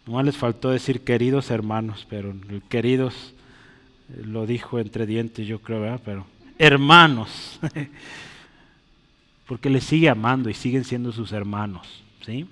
[0.06, 2.34] No les faltó decir queridos hermanos, pero
[2.70, 3.34] queridos
[4.10, 6.00] eh, lo dijo entre dientes, yo creo.
[6.04, 6.26] Pero
[6.58, 7.60] hermanos,
[9.48, 12.48] porque les sigue amando y siguen siendo sus hermanos, ¿sí?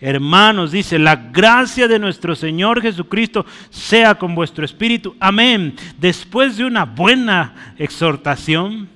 [0.00, 5.14] Hermanos, dice, la gracia de nuestro Señor Jesucristo sea con vuestro espíritu.
[5.20, 5.74] Amén.
[5.98, 8.88] Después de una buena exhortación,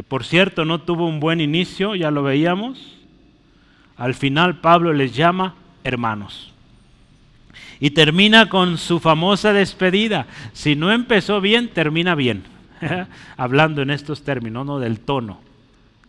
[0.00, 2.96] que por cierto no tuvo un buen inicio, ya lo veíamos,
[3.98, 6.54] al final Pablo les llama hermanos.
[7.80, 10.26] Y termina con su famosa despedida.
[10.54, 12.44] Si no empezó bien, termina bien.
[13.36, 15.38] Hablando en estos términos, no del tono.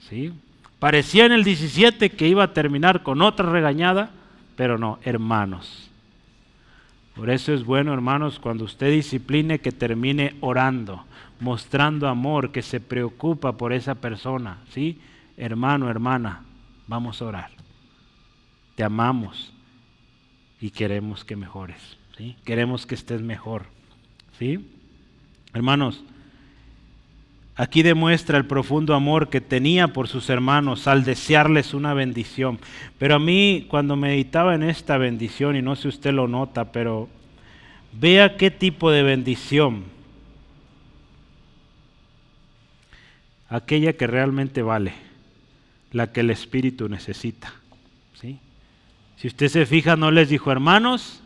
[0.07, 0.31] ¿sí?
[0.79, 4.11] Parecía en el 17 que iba a terminar con otra regañada,
[4.55, 5.89] pero no, hermanos.
[7.13, 11.03] Por eso es bueno, hermanos, cuando usted discipline que termine orando,
[11.41, 14.99] mostrando amor, que se preocupa por esa persona, ¿sí?
[15.37, 16.43] Hermano, hermana,
[16.87, 17.51] vamos a orar.
[18.75, 19.51] Te amamos
[20.61, 22.35] y queremos que mejores, ¿sí?
[22.45, 23.65] Queremos que estés mejor,
[24.37, 24.69] ¿sí?
[25.51, 26.03] Hermanos,
[27.55, 32.59] aquí demuestra el profundo amor que tenía por sus hermanos al desearles una bendición.
[32.99, 36.71] Pero a mí, cuando meditaba en esta bendición, y no sé si usted lo nota,
[36.71, 37.09] pero
[37.99, 40.00] vea qué tipo de bendición
[43.51, 44.93] aquella que realmente vale,
[45.91, 47.53] la que el Espíritu necesita.
[48.19, 48.39] ¿sí?
[49.17, 51.21] Si usted se fija, no les dijo, hermanos,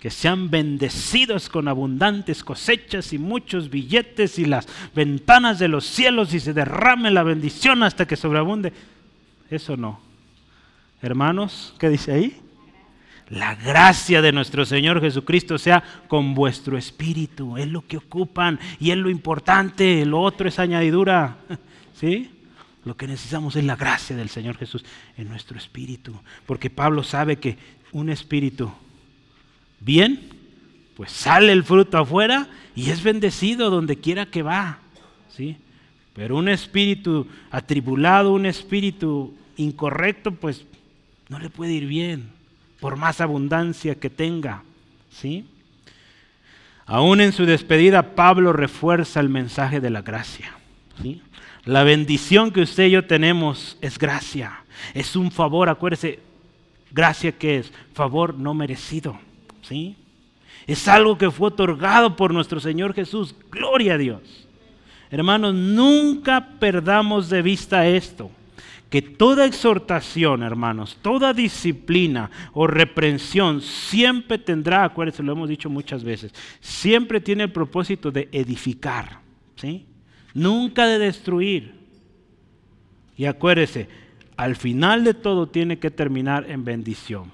[0.00, 6.32] que sean bendecidos con abundantes cosechas y muchos billetes y las ventanas de los cielos
[6.34, 8.72] y se derrame la bendición hasta que sobreabunde.
[9.50, 10.00] Eso no.
[11.02, 12.40] Hermanos, ¿qué dice ahí?
[13.28, 17.56] La gracia de nuestro Señor Jesucristo sea con vuestro espíritu.
[17.56, 20.04] Es lo que ocupan y es lo importante.
[20.06, 21.38] Lo otro es añadidura.
[22.00, 22.30] ¿Sí?
[22.84, 24.84] Lo que necesitamos es la gracia del Señor Jesús
[25.16, 26.14] en nuestro espíritu.
[26.46, 27.58] Porque Pablo sabe que
[27.90, 28.72] un espíritu
[29.80, 30.28] bien,
[30.96, 32.46] pues sale el fruto afuera
[32.76, 34.78] y es bendecido donde quiera que va.
[35.30, 35.56] ¿Sí?
[36.14, 40.64] Pero un espíritu atribulado, un espíritu incorrecto, pues
[41.28, 42.35] no le puede ir bien
[42.80, 44.62] por más abundancia que tenga.
[45.10, 45.44] ¿sí?
[46.84, 50.52] Aún en su despedida, Pablo refuerza el mensaje de la gracia.
[51.02, 51.22] ¿sí?
[51.64, 54.64] La bendición que usted y yo tenemos es gracia,
[54.94, 56.20] es un favor, acuérdese,
[56.92, 59.18] gracia que es favor no merecido.
[59.62, 59.96] ¿sí?
[60.66, 63.34] Es algo que fue otorgado por nuestro Señor Jesús.
[63.50, 64.20] Gloria a Dios.
[65.10, 68.30] Hermanos, nunca perdamos de vista esto
[68.96, 76.02] que toda exhortación, hermanos, toda disciplina o reprensión siempre tendrá, acuérdense, lo hemos dicho muchas
[76.02, 79.20] veces, siempre tiene el propósito de edificar,
[79.56, 79.84] ¿sí?
[80.32, 81.74] Nunca de destruir.
[83.18, 83.90] Y acuérdese,
[84.38, 87.32] al final de todo tiene que terminar en bendición.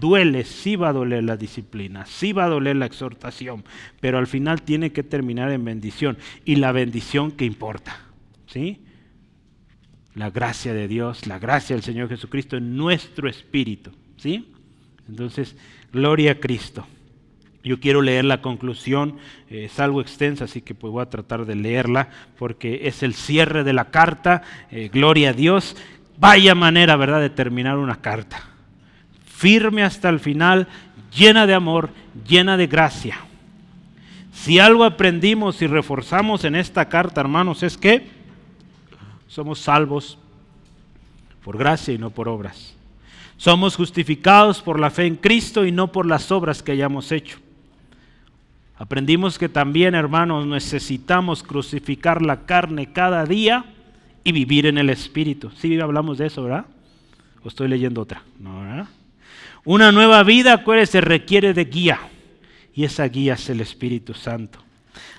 [0.00, 3.64] Duele, sí va a doler la disciplina, sí va a doler la exhortación,
[4.00, 6.16] pero al final tiene que terminar en bendición.
[6.46, 8.00] Y la bendición que importa.
[8.46, 8.80] ¿sí?
[10.14, 13.90] La gracia de Dios, la gracia del Señor Jesucristo en nuestro espíritu.
[14.16, 14.52] ¿sí?
[15.08, 15.56] Entonces,
[15.92, 16.86] gloria a Cristo.
[17.64, 21.46] Yo quiero leer la conclusión, eh, es algo extensa, así que pues voy a tratar
[21.46, 25.76] de leerla porque es el cierre de la carta, eh, gloria a Dios.
[26.18, 28.42] Vaya manera, ¿verdad?, de terminar una carta.
[29.24, 30.66] Firme hasta el final,
[31.16, 31.90] llena de amor,
[32.28, 33.18] llena de gracia.
[34.32, 38.21] Si algo aprendimos y reforzamos en esta carta, hermanos, es que
[39.32, 40.18] somos salvos
[41.42, 42.74] por gracia y no por obras.
[43.38, 47.38] Somos justificados por la fe en Cristo y no por las obras que hayamos hecho.
[48.76, 53.64] Aprendimos que también, hermanos, necesitamos crucificar la carne cada día
[54.22, 55.50] y vivir en el Espíritu.
[55.56, 56.66] Sí, hablamos de eso, ¿verdad?
[57.42, 58.22] ¿O estoy leyendo otra?
[58.38, 58.88] No, ¿verdad?
[59.64, 62.00] Una nueva vida, acuérdense, requiere de guía.
[62.74, 64.61] Y esa guía es el Espíritu Santo.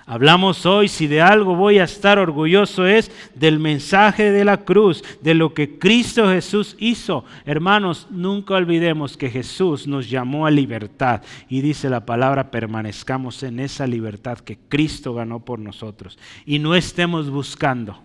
[0.06, 5.02] Hablamos hoy, si de algo voy a estar orgulloso es del mensaje de la cruz,
[5.22, 7.24] de lo que Cristo Jesús hizo.
[7.46, 13.62] Hermanos, nunca olvidemos que Jesús nos llamó a libertad y dice la palabra, permanezcamos en
[13.62, 17.98] esa libertad que Cristo ganó por nosotros y no estemos buscando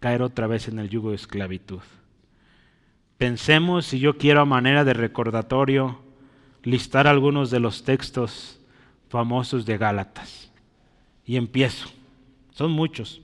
[0.00, 1.80] caer otra vez en el yugo de esclavitud.
[3.18, 6.00] Pensemos, si yo quiero a manera de recordatorio,
[6.64, 8.55] listar algunos de los textos
[9.08, 10.50] famosos de Gálatas.
[11.24, 11.88] Y empiezo.
[12.52, 13.20] Son muchos.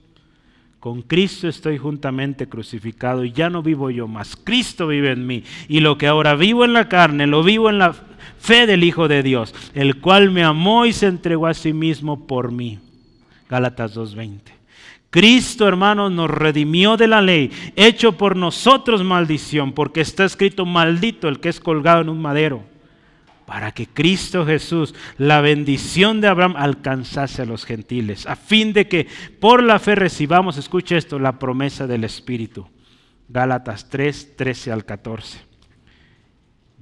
[0.79, 4.35] Con Cristo estoy juntamente crucificado y ya no vivo yo más.
[4.35, 5.43] Cristo vive en mí.
[5.69, 7.95] Y lo que ahora vivo en la carne, lo vivo en la
[8.37, 12.27] fe del Hijo de Dios, el cual me amó y se entregó a sí mismo
[12.27, 12.79] por mí.
[13.49, 14.39] Gálatas 2.20.
[15.09, 21.29] Cristo, hermanos, nos redimió de la ley, hecho por nosotros maldición, porque está escrito maldito
[21.29, 22.63] el que es colgado en un madero,
[23.45, 28.87] para que Cristo Jesús, la bendición de Abraham, alcanzase a los gentiles, a fin de
[28.87, 29.07] que
[29.39, 32.67] por la fe recibamos, escuche esto, la promesa del Espíritu.
[33.27, 35.39] Gálatas 3, 13 al 14.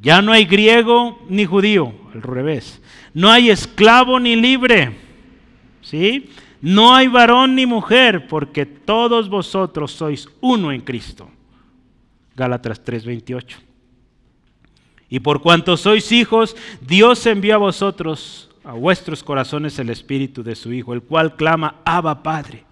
[0.02, 2.82] Ya no hay griego ni judío, al revés.
[3.14, 4.98] No hay esclavo ni libre.
[5.82, 6.30] ¿Sí?
[6.62, 11.30] No hay varón ni mujer, porque todos vosotros sois uno en Cristo.
[12.36, 13.71] Gálatas 3:28.
[15.12, 20.56] Y por cuanto sois hijos, Dios envió a vosotros, a vuestros corazones, el Espíritu de
[20.56, 22.64] su Hijo, el cual clama, Abba Padre.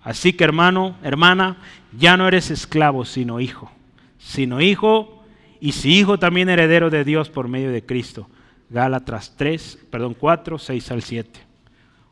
[0.00, 1.56] Así que hermano, hermana,
[1.98, 3.72] ya no eres esclavo, sino hijo.
[4.18, 5.24] Sino hijo,
[5.60, 8.28] y si hijo también heredero de Dios por medio de Cristo.
[8.70, 11.40] Gálatas 3, perdón, 4, 6 al 7.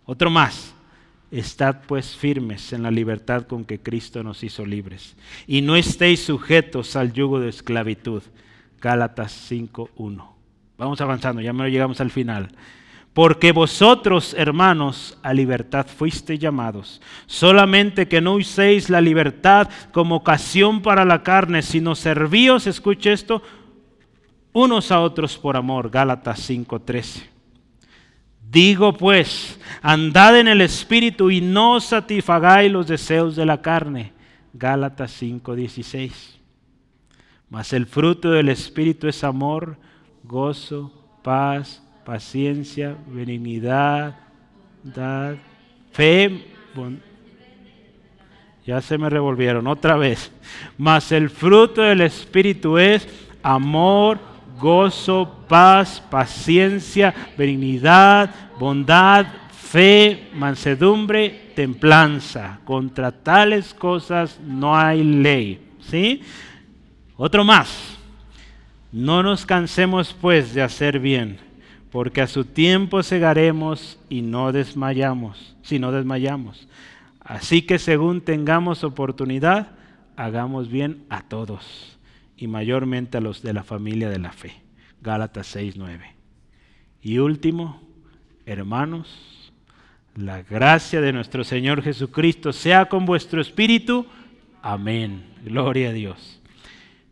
[0.07, 0.75] Otro más.
[1.31, 5.15] Estad pues firmes en la libertad con que Cristo nos hizo libres.
[5.47, 8.23] Y no estéis sujetos al yugo de esclavitud.
[8.83, 10.27] Gálatas 5.1.
[10.77, 12.51] Vamos avanzando, ya me llegamos al final.
[13.15, 17.01] Porque vosotros, hermanos, a libertad fuisteis llamados.
[17.27, 23.43] Solamente que no uséis la libertad como ocasión para la carne, sino servíos, escuche esto,
[24.53, 25.89] unos a otros por amor.
[25.89, 27.29] Gálatas 5.13.
[28.51, 34.13] Digo pues, andad en el Espíritu y no satisfagáis los deseos de la carne.
[34.53, 36.42] Gálatas 5:16.
[37.53, 39.77] Mas el fruto del Espíritu es amor,
[40.25, 40.91] gozo,
[41.23, 44.17] paz, paciencia, benignidad,
[45.91, 46.47] fe.
[48.65, 50.33] Ya se me revolvieron otra vez.
[50.79, 53.07] Mas el fruto del Espíritu es
[53.43, 54.19] amor,
[54.59, 62.61] gozo, paz, paciencia, benignidad, bondad, fe, mansedumbre, templanza.
[62.65, 65.69] Contra tales cosas no hay ley.
[65.81, 66.23] ¿Sí?
[67.17, 67.99] Otro más.
[68.91, 71.39] No nos cansemos pues de hacer bien,
[71.91, 76.69] porque a su tiempo segaremos y no desmayamos, si no desmayamos.
[77.21, 79.69] Así que según tengamos oportunidad,
[80.17, 81.99] hagamos bien a todos
[82.37, 84.61] y mayormente a los de la familia de la fe.
[85.01, 86.05] Gálatas 6, 9.
[87.03, 87.81] Y último,
[88.47, 89.53] hermanos,
[90.15, 94.07] la gracia de nuestro Señor Jesucristo sea con vuestro espíritu.
[94.61, 95.25] Amén.
[95.45, 96.42] Gloria a Dios.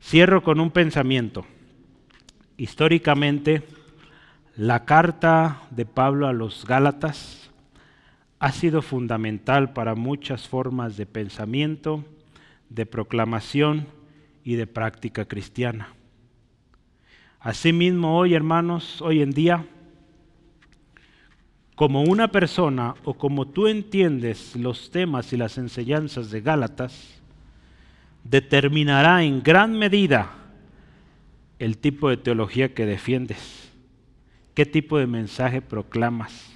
[0.02, 1.46] Cierro con un pensamiento.
[2.56, 3.62] Históricamente,
[4.56, 7.50] la carta de Pablo a los Gálatas
[8.38, 12.04] ha sido fundamental para muchas formas de pensamiento,
[12.68, 13.86] de proclamación,
[14.44, 15.94] y de práctica cristiana.
[17.38, 19.66] Asimismo, hoy, hermanos, hoy en día,
[21.74, 27.19] como una persona o como tú entiendes los temas y las enseñanzas de Gálatas,
[28.24, 30.32] determinará en gran medida
[31.58, 33.70] el tipo de teología que defiendes,
[34.54, 36.50] qué tipo de mensaje proclamas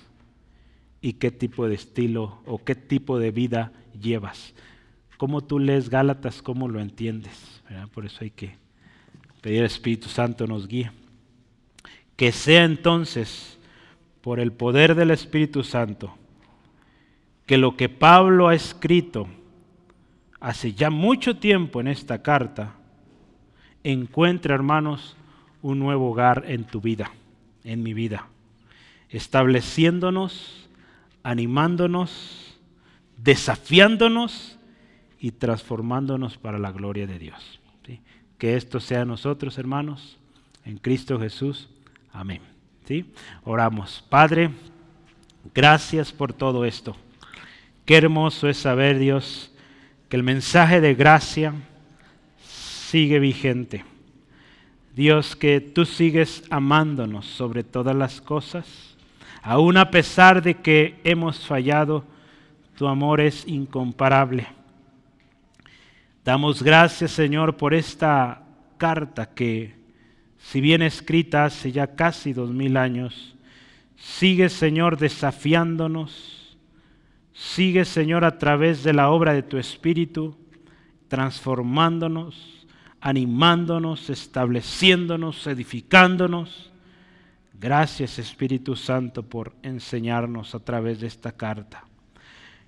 [1.01, 4.55] y qué tipo de estilo o qué tipo de vida llevas.
[5.19, 7.63] Cómo tú lees Gálatas, cómo lo entiendes.
[7.93, 8.57] Por eso hay que
[9.41, 10.91] pedir al Espíritu Santo nos guíe.
[12.17, 13.59] Que sea entonces,
[14.23, 16.17] por el poder del Espíritu Santo,
[17.45, 19.29] que lo que Pablo ha escrito
[20.45, 22.75] hace ya mucho tiempo en esta carta,
[23.83, 25.17] encuentre, hermanos,
[25.63, 27.11] un nuevo hogar en tu vida,
[27.65, 28.27] en mi vida,
[29.09, 30.69] estableciéndonos,
[31.23, 32.59] animándonos,
[33.17, 34.59] desafiándonos
[35.19, 37.61] y transformándonos para la gloria de Dios.
[38.37, 40.19] Que esto sea nosotros, hermanos,
[40.67, 41.71] en Cristo Jesús.
[42.13, 42.43] Amén.
[42.85, 43.11] ¿Sí?
[43.45, 44.05] Oramos.
[44.11, 44.51] Padre,
[45.55, 46.95] gracias por todo esto.
[47.87, 49.54] Qué hermoso es saber, Dios,
[50.15, 51.53] que el mensaje de gracia
[52.39, 53.85] sigue vigente.
[54.95, 58.97] Dios, que tú sigues amándonos sobre todas las cosas.
[59.43, 62.05] Aún a pesar de que hemos fallado,
[62.79, 64.47] tu amor es incomparable.
[66.25, 68.41] Damos gracias, Señor, por esta
[68.79, 69.75] carta que,
[70.39, 73.35] si bien escrita hace ya casi dos mil años,
[73.97, 76.34] sigue, Señor, desafiándonos,
[77.35, 80.35] sigue, Señor, a través de la obra de tu Espíritu,
[81.09, 82.67] transformándonos,
[83.01, 86.73] animándonos, estableciéndonos, edificándonos.
[87.61, 91.85] Gracias, Espíritu Santo, por enseñarnos a través de esta carta.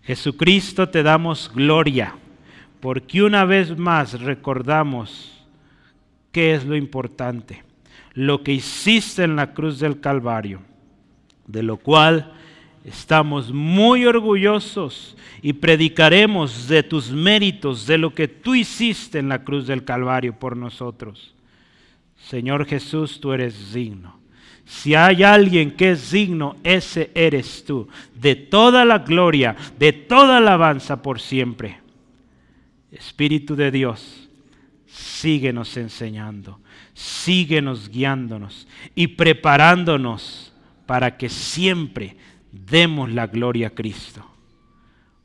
[0.02, 2.14] Jesucristo, te damos gloria
[2.80, 5.44] porque una vez más recordamos
[6.30, 7.64] qué es lo importante,
[8.12, 10.60] lo que hiciste en la cruz del Calvario,
[11.46, 12.32] de lo cual
[12.86, 19.42] Estamos muy orgullosos y predicaremos de tus méritos, de lo que tú hiciste en la
[19.42, 21.34] cruz del Calvario por nosotros.
[22.16, 24.20] Señor Jesús, tú eres digno.
[24.64, 30.36] Si hay alguien que es digno, ese eres tú, de toda la gloria, de toda
[30.36, 31.80] alabanza por siempre.
[32.92, 34.28] Espíritu de Dios,
[34.86, 36.60] síguenos enseñando,
[36.94, 40.52] síguenos guiándonos y preparándonos
[40.86, 42.16] para que siempre
[42.64, 44.24] demos la gloria a Cristo.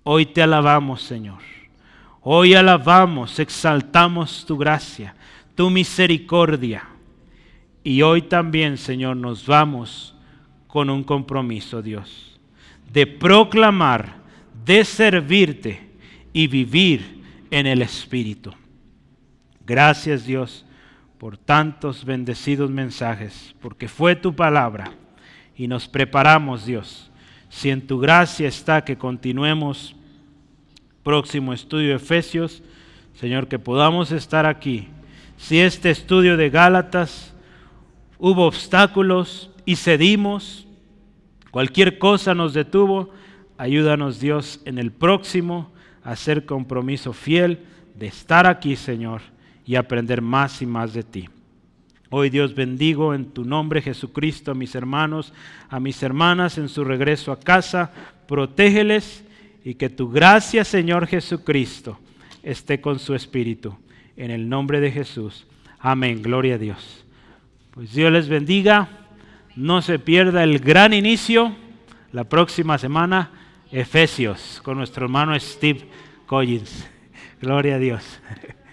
[0.03, 1.39] Hoy te alabamos, Señor.
[2.21, 5.15] Hoy alabamos, exaltamos tu gracia,
[5.55, 6.84] tu misericordia.
[7.84, 10.15] Y hoy también, Señor, nos vamos
[10.67, 12.39] con un compromiso, Dios,
[12.91, 14.15] de proclamar,
[14.65, 15.89] de servirte
[16.34, 18.53] y vivir en el Espíritu.
[19.65, 20.65] Gracias, Dios,
[21.17, 24.91] por tantos bendecidos mensajes, porque fue tu palabra
[25.55, 27.11] y nos preparamos, Dios
[27.51, 29.93] si en tu gracia está que continuemos
[31.03, 32.63] próximo estudio de Efesios,
[33.13, 34.87] Señor, que podamos estar aquí.
[35.37, 37.33] Si este estudio de Gálatas
[38.17, 40.65] hubo obstáculos y cedimos,
[41.51, 43.09] cualquier cosa nos detuvo,
[43.57, 45.71] ayúdanos Dios en el próximo
[46.05, 47.59] a hacer compromiso fiel
[47.95, 49.21] de estar aquí, Señor,
[49.65, 51.29] y aprender más y más de ti.
[52.14, 55.32] Hoy Dios bendigo en tu nombre Jesucristo a mis hermanos,
[55.70, 57.93] a mis hermanas en su regreso a casa.
[58.28, 59.24] Protégeles
[59.64, 61.97] y que tu gracia, Señor Jesucristo,
[62.43, 63.78] esté con su espíritu.
[64.18, 65.47] En el nombre de Jesús.
[65.80, 66.22] Amén.
[66.22, 67.05] Gloria a Dios.
[67.72, 68.89] Pues Dios les bendiga.
[69.55, 71.55] No se pierda el gran inicio
[72.12, 73.32] la próxima semana,
[73.72, 75.88] Efesios, con nuestro hermano Steve
[76.26, 76.89] Collins.
[77.41, 78.03] Gloria a Dios.